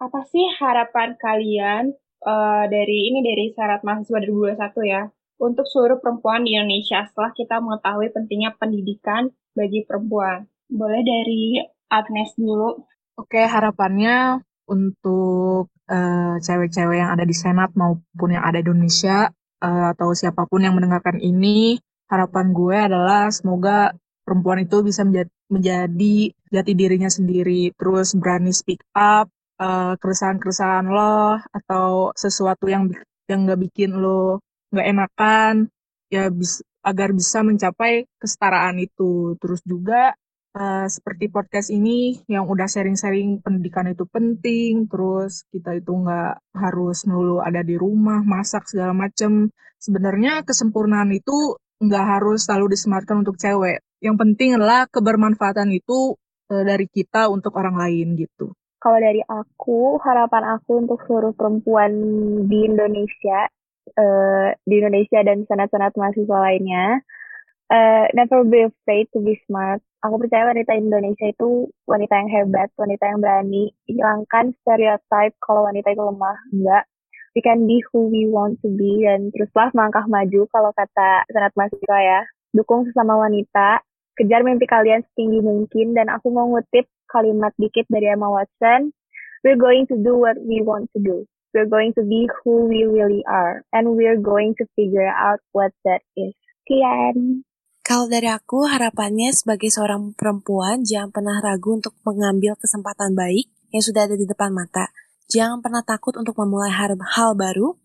[0.00, 1.92] apa sih harapan kalian
[2.24, 5.02] uh, dari ini dari syarat mahasiswa 2021 ya
[5.44, 10.48] untuk seluruh perempuan di Indonesia setelah kita mengetahui pentingnya pendidikan bagi perempuan?
[10.72, 11.60] Boleh dari
[11.92, 12.80] Agnes dulu.
[13.18, 14.38] Oke, harapannya
[14.70, 19.26] untuk uh, cewek-cewek yang ada di Senat maupun yang ada di Indonesia
[19.58, 23.90] uh, atau siapa pun yang mendengarkan ini, harapan gue adalah semoga
[24.22, 26.14] perempuan itu bisa menjadi, menjadi
[26.54, 29.26] jati dirinya sendiri, terus berani speak up
[29.58, 32.86] uh, keresahan-keresahan lo atau sesuatu yang
[33.26, 34.38] yang nggak bikin lo
[34.70, 35.54] nggak enakan,
[36.06, 39.34] ya bis, agar bisa mencapai kesetaraan itu.
[39.42, 40.14] Terus juga
[40.58, 47.06] uh, seperti podcast ini yang udah sharing-sharing pendidikan itu penting, terus kita itu nggak harus
[47.06, 49.54] melulu ada di rumah, masak segala macem.
[49.78, 53.78] Sebenarnya kesempurnaan itu nggak harus selalu disematkan untuk cewek.
[54.02, 56.18] Yang penting adalah kebermanfaatan itu
[56.50, 58.50] uh, dari kita untuk orang lain gitu.
[58.78, 61.90] Kalau dari aku, harapan aku untuk seluruh perempuan
[62.46, 63.50] di Indonesia,
[63.98, 67.02] uh, di Indonesia dan senat-senat mahasiswa lainnya,
[67.70, 72.68] uh, never be afraid to be smart aku percaya wanita Indonesia itu wanita yang hebat,
[72.78, 73.64] wanita yang berani.
[73.90, 76.38] Hilangkan stereotype kalau wanita itu lemah.
[76.54, 76.84] Enggak.
[77.36, 81.52] We can be who we want to be dan teruslah melangkah maju kalau kata senat
[81.54, 82.20] mahasiswa ya.
[82.54, 83.84] Dukung sesama wanita
[84.18, 88.90] kejar mimpi kalian setinggi mungkin dan aku mau ngutip kalimat dikit dari Emma Watson.
[89.46, 91.22] We're going to do what we want to do.
[91.54, 93.62] We're going to be who we really are.
[93.70, 96.34] And we're going to figure out what that is.
[96.66, 97.46] Kian.
[97.88, 103.80] Kalau dari aku, harapannya sebagai seorang perempuan, jangan pernah ragu untuk mengambil kesempatan baik yang
[103.80, 104.92] sudah ada di depan mata.
[105.32, 107.80] Jangan pernah takut untuk memulai hal, hal baru.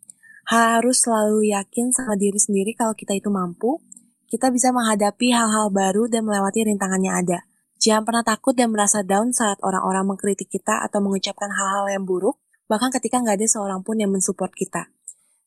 [0.52, 3.80] Harus selalu yakin sama diri sendiri kalau kita itu mampu.
[4.28, 7.40] Kita bisa menghadapi hal-hal baru dan melewati rintangannya ada.
[7.80, 12.44] Jangan pernah takut dan merasa down saat orang-orang mengkritik kita atau mengucapkan hal-hal yang buruk,
[12.68, 14.92] bahkan ketika nggak ada seorang pun yang mensupport kita.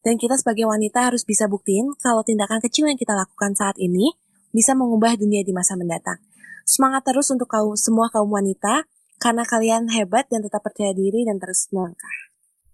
[0.00, 4.16] Dan kita sebagai wanita harus bisa buktiin kalau tindakan kecil yang kita lakukan saat ini
[4.50, 6.18] bisa mengubah dunia di masa mendatang.
[6.66, 8.86] Semangat terus untuk kaum, semua kaum wanita,
[9.22, 12.16] karena kalian hebat dan tetap percaya diri dan terus melangkah.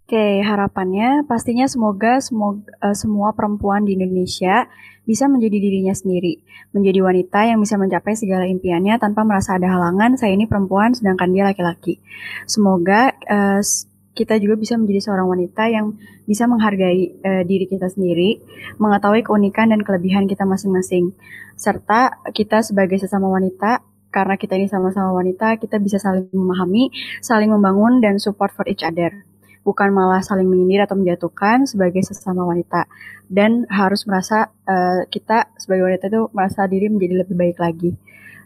[0.03, 4.69] Oke, harapannya pastinya semoga semoga, uh, semua perempuan di Indonesia
[5.09, 6.43] bisa menjadi dirinya sendiri,
[6.77, 10.21] menjadi wanita yang bisa mencapai segala impiannya tanpa merasa ada halangan.
[10.21, 11.97] Saya ini perempuan, sedangkan dia laki-laki.
[12.45, 13.65] Semoga uh,
[14.13, 15.97] kita juga bisa menjadi seorang wanita yang
[16.29, 18.45] bisa menghargai uh, diri kita sendiri,
[18.77, 21.17] mengetahui keunikan dan kelebihan kita masing-masing,
[21.57, 23.81] serta kita sebagai sesama wanita
[24.13, 26.93] karena kita ini sama-sama wanita, kita bisa saling memahami,
[27.25, 29.25] saling membangun dan support for each other.
[29.65, 32.85] Bukan malah saling menyindir atau menjatuhkan sebagai sesama wanita.
[33.33, 37.91] Dan harus merasa uh, kita sebagai wanita itu merasa diri menjadi lebih baik lagi.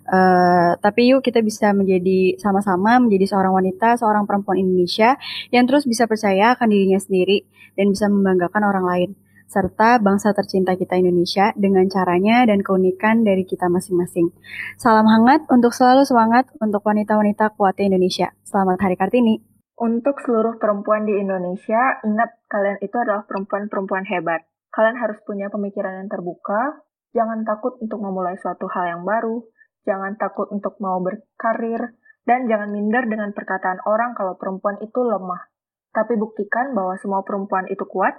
[0.06, 5.18] Uh, tapi yuk kita bisa menjadi sama-sama menjadi seorang wanita, seorang perempuan Indonesia
[5.50, 7.42] yang terus bisa percaya akan dirinya sendiri
[7.74, 9.10] dan bisa membanggakan orang lain
[9.46, 14.34] serta bangsa tercinta kita Indonesia dengan caranya dan keunikan dari kita masing-masing.
[14.74, 18.34] Salam hangat untuk selalu semangat untuk wanita-wanita kuatnya Indonesia.
[18.42, 19.38] Selamat Hari Kartini.
[19.76, 24.48] Untuk seluruh perempuan di Indonesia, ingat kalian itu adalah perempuan-perempuan hebat.
[24.72, 26.80] Kalian harus punya pemikiran yang terbuka,
[27.12, 29.44] jangan takut untuk memulai suatu hal yang baru,
[29.86, 31.94] jangan takut untuk mau berkarir,
[32.26, 35.46] dan jangan minder dengan perkataan orang kalau perempuan itu lemah.
[35.94, 38.12] Tapi buktikan bahwa semua perempuan itu kuat,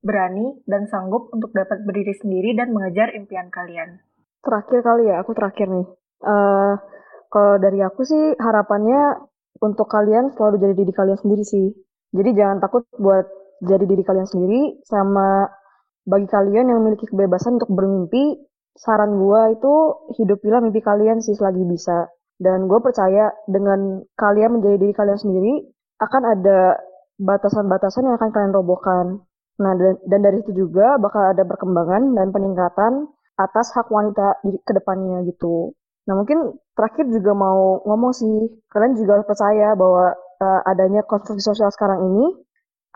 [0.00, 4.00] berani, dan sanggup untuk dapat berdiri sendiri dan mengejar impian kalian.
[4.40, 5.86] Terakhir kali ya, aku terakhir nih.
[6.24, 6.74] Uh,
[7.30, 9.30] kalau dari aku sih harapannya
[9.60, 11.68] untuk kalian selalu jadi diri kalian sendiri sih.
[12.10, 13.28] Jadi jangan takut buat
[13.60, 15.46] jadi diri kalian sendiri sama
[16.08, 18.40] bagi kalian yang memiliki kebebasan untuk bermimpi,
[18.76, 19.74] saran gue itu
[20.20, 22.10] hidupilah mimpi kalian sih selagi bisa.
[22.40, 25.54] Dan gue percaya dengan kalian menjadi diri kalian sendiri,
[26.00, 26.80] akan ada
[27.20, 29.06] batasan-batasan yang akan kalian robohkan.
[29.60, 34.56] Nah, dan, dan dari itu juga bakal ada perkembangan dan peningkatan atas hak wanita di
[34.64, 35.76] ke depannya gitu.
[36.08, 38.36] Nah, mungkin terakhir juga mau ngomong sih,
[38.72, 42.40] kalian juga harus percaya bahwa uh, adanya konstruksi sosial sekarang ini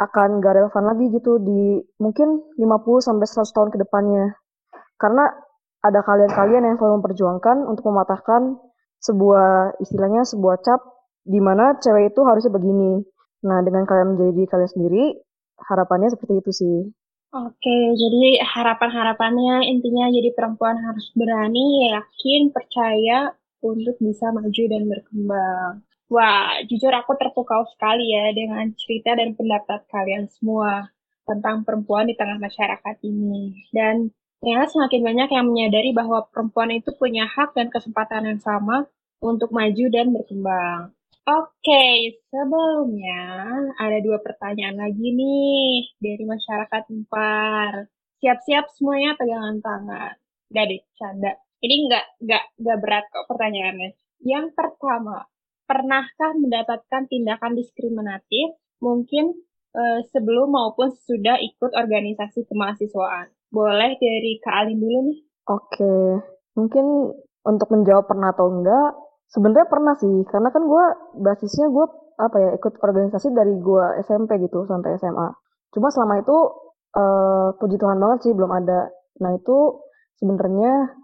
[0.00, 4.34] akan gak relevan lagi gitu di mungkin 50 sampai 100 tahun ke depannya.
[4.98, 5.30] Karena
[5.84, 8.56] ada kalian-kalian yang selalu memperjuangkan untuk mematahkan
[9.04, 10.80] sebuah istilahnya sebuah cap
[11.28, 13.04] di mana cewek itu harusnya begini.
[13.44, 15.04] Nah, dengan kalian menjadi kalian sendiri,
[15.60, 16.78] harapannya seperti itu sih.
[17.34, 25.72] Oke, jadi harapan-harapannya intinya jadi perempuan harus berani, yakin, percaya untuk bisa maju dan berkembang.
[26.08, 30.88] Wah, jujur aku terpukau sekali ya dengan cerita dan pendapat kalian semua
[31.26, 33.66] tentang perempuan di tengah masyarakat ini.
[33.74, 38.84] Dan ternyata semakin banyak yang menyadari bahwa perempuan itu punya hak dan kesempatan yang sama
[39.24, 40.92] untuk maju dan berkembang.
[41.24, 43.48] Oke, sebelumnya
[43.80, 47.88] ada dua pertanyaan lagi nih dari masyarakat Empar.
[48.20, 50.12] Siap-siap semuanya pegangan tangan.
[50.52, 51.32] Gak deh, canda.
[51.64, 53.96] Ini nggak nggak nggak berat kok pertanyaannya.
[54.20, 55.24] Yang pertama,
[55.64, 59.32] pernahkah mendapatkan tindakan diskriminatif mungkin
[59.72, 63.32] eh, sebelum maupun sudah ikut organisasi kemahasiswaan?
[63.54, 65.18] Boleh dari Kak Alin dulu nih.
[65.46, 65.94] Oke,
[66.58, 67.14] mungkin
[67.46, 68.98] untuk menjawab pernah atau enggak,
[69.30, 70.84] sebenarnya pernah sih, karena kan gue
[71.22, 71.86] basisnya gue
[72.18, 75.28] apa ya ikut organisasi dari gue SMP gitu sampai SMA.
[75.70, 76.36] Cuma selama itu
[76.98, 78.90] uh, puji Tuhan banget sih belum ada.
[79.22, 79.86] Nah itu
[80.18, 80.94] sebenarnya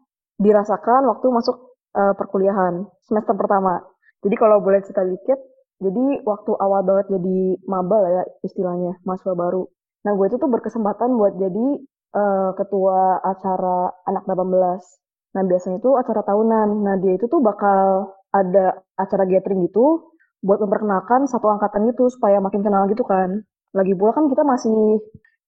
[0.42, 1.56] dirasakan waktu masuk
[1.94, 3.78] uh, perkuliahan semester pertama.
[4.26, 5.38] Jadi kalau boleh cerita dikit,
[5.78, 9.66] jadi waktu awal banget jadi maba ya istilahnya, mahasiswa baru.
[10.06, 11.66] Nah gue itu tuh berkesempatan buat jadi
[12.14, 15.37] uh, ketua acara anak 18.
[15.37, 16.68] Nah, biasanya itu acara tahunan.
[16.83, 20.11] Nah, dia itu tuh bakal ada acara gathering gitu
[20.41, 23.45] buat memperkenalkan satu angkatan gitu supaya makin kenal gitu kan.
[23.76, 24.99] Lagi pula kan kita masih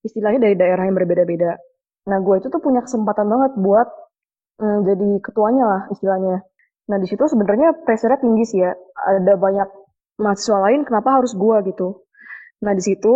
[0.07, 1.59] istilahnya dari daerah yang berbeda-beda.
[2.11, 3.89] Nah, gue itu tuh punya kesempatan banget buat
[4.59, 6.43] mm, jadi ketuanya lah istilahnya.
[6.91, 8.75] Nah, di situ sebenarnya pressure tinggi sih ya.
[9.03, 9.69] Ada banyak
[10.19, 12.07] mahasiswa lain, kenapa harus gue gitu.
[12.63, 13.15] Nah, di situ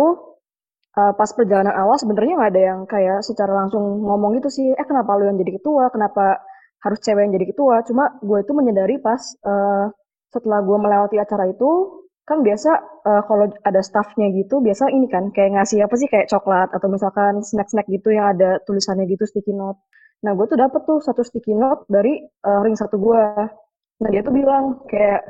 [0.97, 4.85] uh, pas perjalanan awal sebenarnya nggak ada yang kayak secara langsung ngomong gitu sih, eh
[4.89, 6.41] kenapa lu yang jadi ketua, kenapa
[6.81, 7.75] harus cewek yang jadi ketua.
[7.85, 9.93] Cuma gue itu menyadari pas uh,
[10.33, 11.69] setelah gue melewati acara itu,
[12.27, 12.71] kan biasa
[13.07, 16.87] uh, kalau ada staffnya gitu, biasa ini kan kayak ngasih apa sih kayak coklat atau
[16.91, 19.79] misalkan snack-snack gitu yang ada tulisannya gitu sticky note.
[20.25, 23.23] Nah gue tuh dapet tuh satu sticky note dari uh, ring satu gue.
[24.01, 25.23] Nah dia tuh bilang kayak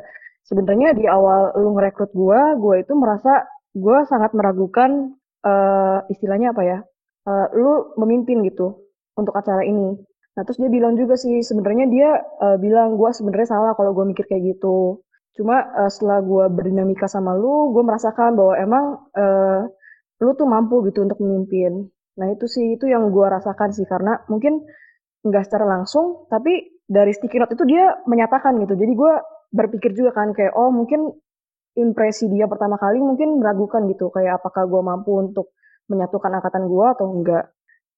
[0.47, 3.45] sebenarnya di awal lu ngerekrut gue, gue itu merasa
[3.77, 5.13] gue sangat meragukan
[5.47, 6.77] uh, istilahnya apa ya,
[7.23, 8.83] uh, lu memimpin gitu
[9.15, 9.95] untuk acara ini.
[10.35, 12.09] Nah terus dia bilang juga sih sebenarnya dia
[12.43, 15.01] uh, bilang gue sebenarnya salah kalau gue mikir kayak gitu.
[15.33, 18.85] Cuma uh, setelah gue berdinamika sama lu, gue merasakan bahwa emang
[19.17, 19.65] uh,
[20.21, 21.89] lu tuh mampu gitu untuk memimpin.
[22.17, 24.65] Nah itu sih itu yang gue rasakan sih karena mungkin
[25.25, 28.73] nggak secara langsung, tapi dari sticky note itu dia menyatakan gitu.
[28.77, 29.13] Jadi gue
[29.53, 31.13] berpikir juga kan kayak oh mungkin
[31.77, 35.53] impresi dia pertama kali mungkin meragukan gitu kayak apakah gue mampu untuk
[35.87, 37.45] menyatukan angkatan gue atau enggak.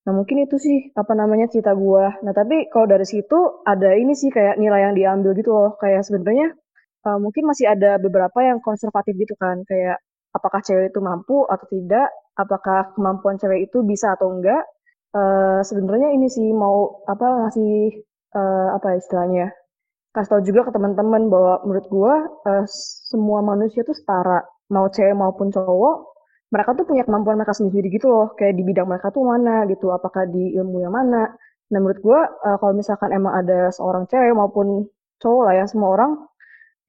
[0.06, 2.04] Nah mungkin itu sih apa namanya cerita gue.
[2.24, 5.72] Nah tapi kalau dari situ ada ini sih kayak nilai yang diambil gitu loh.
[5.82, 6.54] Kayak sebenarnya
[7.08, 9.64] uh, mungkin masih ada beberapa yang konservatif gitu kan.
[9.66, 10.00] Kayak
[10.36, 12.08] apakah cewek itu mampu atau tidak.
[12.38, 14.64] Apakah kemampuan cewek itu bisa atau enggak.
[15.10, 18.06] Uh, sebenarnya ini sih mau apa ngasih
[18.38, 19.50] uh, apa istilahnya
[20.16, 22.14] kasih tau juga ke teman-teman bahwa menurut gue
[22.50, 22.66] uh,
[23.10, 24.42] semua manusia tuh setara.
[24.74, 25.96] Mau cewek maupun cowok
[26.50, 28.28] mereka tuh punya kemampuan mereka sendiri gitu loh.
[28.34, 31.30] Kayak di bidang mereka tuh mana gitu apakah di ilmu yang mana.
[31.70, 34.90] Nah menurut gue uh, kalau misalkan emang ada seorang cewek maupun
[35.22, 36.12] cowok lah ya semua orang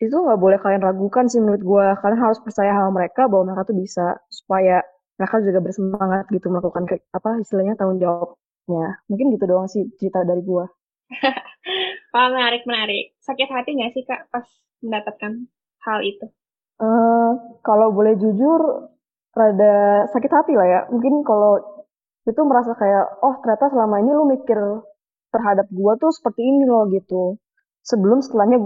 [0.01, 3.69] itu nggak boleh kalian ragukan sih menurut gue kalian harus percaya sama mereka bahwa mereka
[3.69, 4.81] tuh bisa supaya
[5.21, 9.05] mereka juga bersemangat gitu melakukan apa istilahnya tanggung jawabnya.
[9.13, 10.65] Mungkin gitu doang sih cerita dari gue
[12.15, 14.47] oh, menarik menarik sakit hati nggak sih kak pas
[14.81, 15.47] mendapatkan
[15.85, 16.27] hal itu
[16.81, 17.31] uh,
[17.61, 18.91] kalau boleh jujur
[19.37, 20.81] rada sakit hati lah ya.
[20.91, 21.61] Mungkin kalau
[22.27, 24.59] itu merasa kayak, oh ternyata selama ini lu mikir
[25.31, 27.39] terhadap gua tuh seperti ini loh gitu.
[27.87, 28.61] Sebelum setelahnya,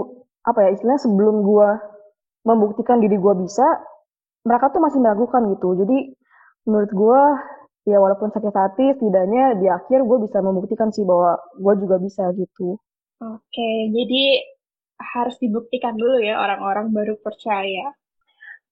[0.45, 1.78] apa ya istilahnya sebelum gua
[2.45, 3.64] membuktikan diri gua bisa,
[4.45, 5.68] mereka tuh masih meragukan gitu.
[5.84, 5.99] Jadi
[6.66, 7.20] menurut gua
[7.84, 12.32] ya walaupun sakit hati, setidaknya di akhir gue bisa membuktikan sih bahwa gue juga bisa
[12.32, 12.80] gitu.
[13.25, 14.45] Oke, jadi
[15.01, 17.97] harus dibuktikan dulu ya orang-orang baru percaya.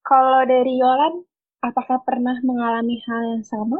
[0.05, 1.25] Kalau dari Yolan,
[1.63, 3.79] Apakah pernah mengalami hal yang sama?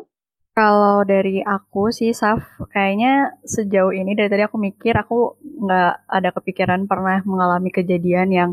[0.55, 2.39] Kalau dari aku sih, Saf,
[2.71, 8.51] kayaknya sejauh ini dari tadi aku mikir aku nggak ada kepikiran pernah mengalami kejadian yang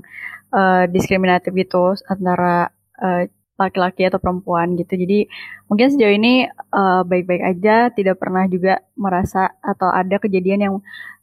[0.50, 4.96] uh, diskriminatif gitu antara laki laki-laki atau perempuan gitu.
[4.96, 5.28] Jadi
[5.68, 10.74] mungkin sejauh ini baik baik-baik aja, tidak pernah juga merasa atau ada kejadian yang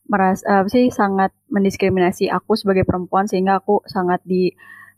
[0.08, 4.52] merasa uh, sih sangat mendiskriminasi aku sebagai perempuan sehingga aku sangat di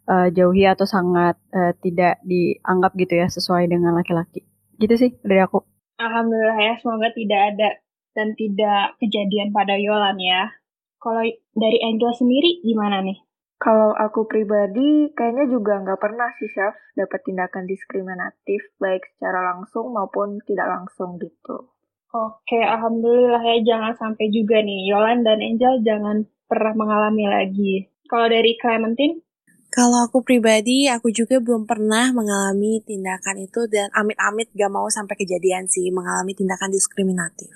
[0.09, 4.45] uh, jauhi atau sangat uh, tidak dianggap gitu ya sesuai dengan laki-laki.
[4.77, 5.61] Gitu sih dari aku.
[5.99, 7.69] Alhamdulillah ya, semoga tidak ada
[8.15, 10.55] dan tidak kejadian pada Yolan ya.
[10.99, 11.23] Kalau
[11.55, 13.19] dari Angel sendiri gimana nih?
[13.59, 19.91] Kalau aku pribadi, kayaknya juga nggak pernah sih, Chef, dapat tindakan diskriminatif, baik secara langsung
[19.91, 21.67] maupun tidak langsung gitu.
[22.09, 27.73] Oke, Alhamdulillah ya, jangan sampai juga nih, Yolan dan Angel jangan pernah mengalami lagi.
[28.09, 29.21] Kalau dari Clementine?
[29.69, 35.13] Kalau aku pribadi, aku juga belum pernah mengalami tindakan itu dan amit-amit gak mau sampai
[35.13, 37.53] kejadian sih mengalami tindakan diskriminatif.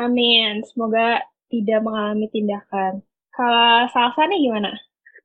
[0.00, 1.20] Amin, semoga
[1.52, 3.04] tidak mengalami tindakan.
[3.36, 4.72] Kalau Salsa nih gimana?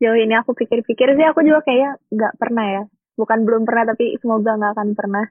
[0.03, 2.84] Jauh ini aku pikir-pikir sih aku juga kayak gak pernah ya.
[3.15, 5.23] Bukan belum pernah tapi semoga gak akan pernah.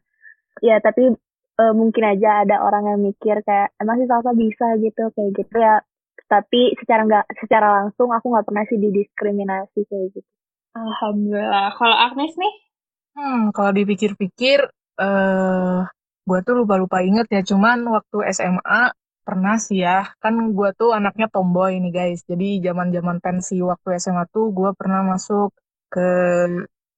[0.65, 1.13] Ya tapi
[1.55, 5.57] e, mungkin aja ada orang yang mikir kayak emang sih Salsa bisa gitu kayak gitu
[5.59, 5.77] ya.
[6.25, 10.31] Tapi secara nggak secara langsung aku nggak pernah sih didiskriminasi kayak gitu.
[10.75, 11.71] Alhamdulillah.
[11.79, 12.55] Kalau Agnes nih?
[13.15, 14.67] Hmm, kalau dipikir-pikir,
[14.99, 15.87] eh, uh,
[16.27, 17.43] gue tuh lupa-lupa inget ya.
[17.47, 18.91] Cuman waktu SMA
[19.23, 20.11] pernah sih ya.
[20.19, 22.27] Kan gue tuh anaknya tomboy nih guys.
[22.27, 25.55] Jadi zaman-zaman pensi waktu SMA tuh gue pernah masuk
[25.95, 26.09] ke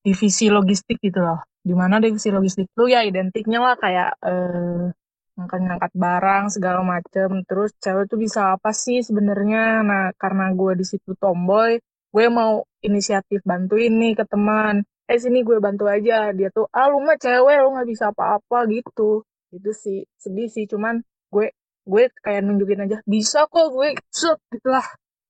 [0.07, 1.42] divisi logistik gitu loh.
[1.66, 4.86] Di mana divisi logistik tuh ya identiknya lah kayak eh,
[5.34, 7.42] ngangkat-ngangkat barang segala macem.
[7.42, 9.82] Terus cewek tuh bisa apa sih sebenarnya?
[9.82, 11.82] Nah karena gue di situ tomboy,
[12.14, 14.86] gue mau inisiatif bantuin nih ke teman.
[15.11, 16.30] Eh sini gue bantu aja.
[16.30, 19.26] Dia tuh ah lu mah cewek lu nggak bisa apa-apa gitu.
[19.50, 20.70] Itu sih sedih sih.
[20.70, 21.02] Cuman
[21.34, 21.50] gue
[21.86, 23.98] gue kayak nunjukin aja bisa kok gue.
[24.14, 24.86] Set gitulah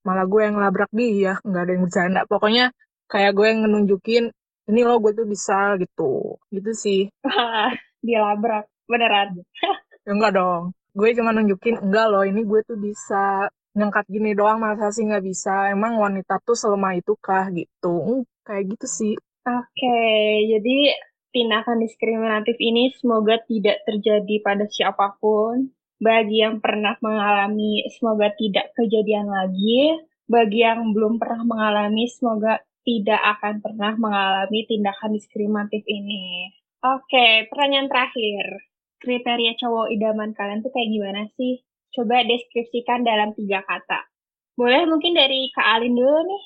[0.06, 2.20] malah gue yang labrak dia nggak ada yang bercanda.
[2.28, 2.64] Pokoknya
[3.08, 4.24] kayak gue yang nunjukin
[4.66, 6.38] ini lo gue tuh bisa gitu.
[6.50, 7.00] Gitu sih.
[8.06, 9.42] Dia labrak beneran.
[10.06, 10.70] Ya enggak dong.
[10.94, 15.26] Gue cuma nunjukin enggak loh ini gue tuh bisa ngangkat gini doang masa sih nggak
[15.26, 15.74] bisa?
[15.74, 18.22] Emang wanita tuh selemah itu kah gitu?
[18.22, 19.14] Hmm, kayak gitu sih.
[19.42, 20.94] Oke okay, jadi
[21.34, 25.74] tindakan diskriminatif ini semoga tidak terjadi pada siapa pun.
[25.96, 30.06] Bagi yang pernah mengalami, semoga tidak kejadian lagi.
[30.30, 36.54] Bagi yang belum pernah mengalami, semoga tidak akan pernah mengalami tindakan diskriminatif ini.
[36.86, 38.62] Oke, pertanyaan terakhir.
[39.02, 41.66] Kriteria cowok idaman kalian tuh kayak gimana sih?
[41.90, 44.06] Coba deskripsikan dalam tiga kata.
[44.54, 46.44] Boleh mungkin dari Kak Alin dulu nih.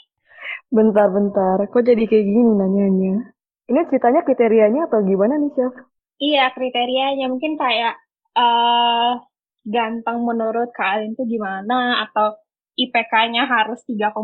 [0.72, 3.36] Bentar-bentar, kok jadi kayak gini nanyanya?
[3.70, 5.74] Ini ceritanya kriterianya atau gimana nih, Chef?
[6.18, 7.94] Iya, kriterianya mungkin kayak
[8.34, 9.20] uh,
[9.68, 12.34] ganteng menurut Kak Alin tuh gimana atau
[12.80, 14.16] IPK-nya harus 3,5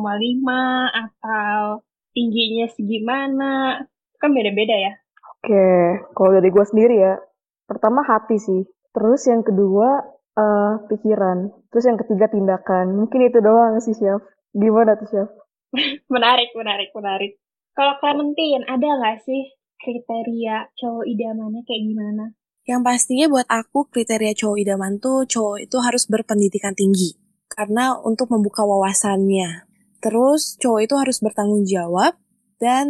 [0.97, 1.85] atau
[2.17, 3.85] tingginya segimana.
[4.17, 4.93] Kan beda-beda ya.
[5.37, 7.21] Oke kalau dari gue sendiri ya
[7.69, 8.65] pertama hati sih.
[8.97, 10.01] Terus yang kedua
[10.41, 11.53] uh, pikiran.
[11.69, 12.97] Terus yang ketiga tindakan.
[12.97, 14.25] Mungkin itu doang sih chef
[14.57, 15.29] gimana tuh chef
[16.15, 17.37] menarik menarik menarik.
[17.77, 22.25] Kalau Clementine ada nggak sih kriteria cowok idamannya kayak gimana?
[22.67, 27.15] Yang pastinya buat aku kriteria cowok idaman tuh cowok itu harus berpendidikan tinggi.
[27.47, 29.66] Karena untuk membuka wawasannya.
[30.07, 32.15] Terus cowok itu harus bertanggung jawab
[32.63, 32.87] dan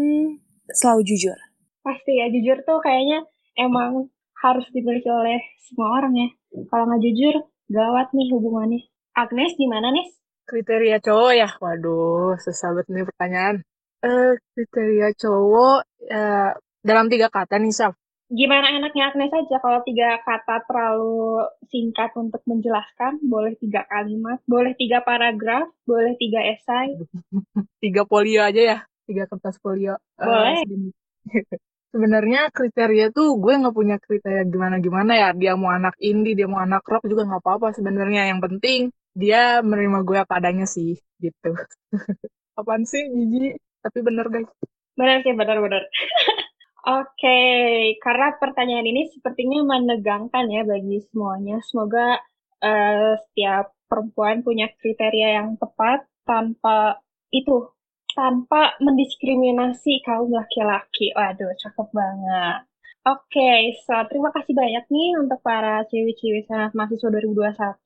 [0.69, 1.39] selalu jujur.
[1.81, 3.25] Pasti ya, jujur tuh kayaknya
[3.57, 4.13] emang
[4.45, 6.29] harus dimiliki oleh semua orang ya.
[6.69, 7.35] Kalau nggak jujur,
[7.73, 8.85] gawat nih hubungannya.
[9.17, 10.13] Agnes gimana nih?
[10.45, 11.49] Kriteria cowok ya?
[11.57, 13.57] Waduh, susah banget nih pertanyaan.
[14.05, 16.53] Eh, kriteria cowok ya,
[16.85, 17.97] dalam tiga kata nih, Saf
[18.27, 19.57] gimana enaknya Agnes aja?
[19.63, 26.43] Kalau tiga kata terlalu singkat untuk menjelaskan boleh tiga kalimat boleh tiga paragraf boleh tiga
[26.43, 26.99] esai.
[27.83, 28.79] Tiga polio aja ya?
[29.07, 29.95] Tiga kertas polio.
[30.19, 30.59] Eh, boleh.
[30.67, 30.91] uh,
[31.95, 35.29] sebenarnya kriteria tuh gue nggak punya kriteria gimana gimana ya.
[35.31, 38.27] Dia mau anak indie dia mau anak rock juga nggak apa-apa sebenarnya.
[38.35, 38.81] Yang penting
[39.15, 41.55] dia menerima gue apa adanya sih gitu.
[42.59, 43.55] Apaan sih Gigi?
[43.87, 44.51] Tapi bener guys.
[44.97, 45.87] Bener sih bener-bener
[46.87, 47.39] Oke,
[47.99, 51.59] karena pertanyaan ini sepertinya menegangkan ya bagi semuanya.
[51.67, 52.23] Semoga
[52.63, 57.03] uh, setiap perempuan punya kriteria yang tepat tanpa
[57.35, 57.75] itu,
[58.15, 61.11] tanpa mendiskriminasi kaum laki-laki.
[61.11, 62.71] Waduh, cakep banget.
[63.07, 67.83] Oke, so terima kasih banyak nih untuk para cewek-cewek sanat mahasiswa 2021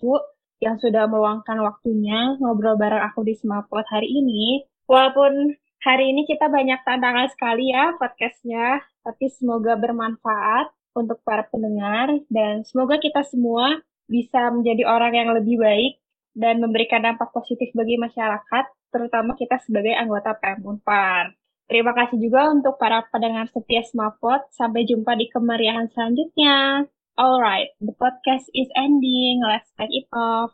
[0.60, 4.64] yang sudah meluangkan waktunya ngobrol bareng aku di Semapot hari ini.
[4.84, 12.20] Walaupun Hari ini kita banyak tantangan sekali ya podcastnya, tapi semoga bermanfaat untuk para pendengar
[12.28, 15.96] dan semoga kita semua bisa menjadi orang yang lebih baik
[16.36, 21.32] dan memberikan dampak positif bagi masyarakat, terutama kita sebagai anggota PM Unpar.
[21.64, 24.52] Terima kasih juga untuk para pendengar setia Smapot.
[24.52, 26.84] Sampai jumpa di kemeriahan selanjutnya.
[27.16, 29.40] Alright, the podcast is ending.
[29.40, 30.52] Let's take it off.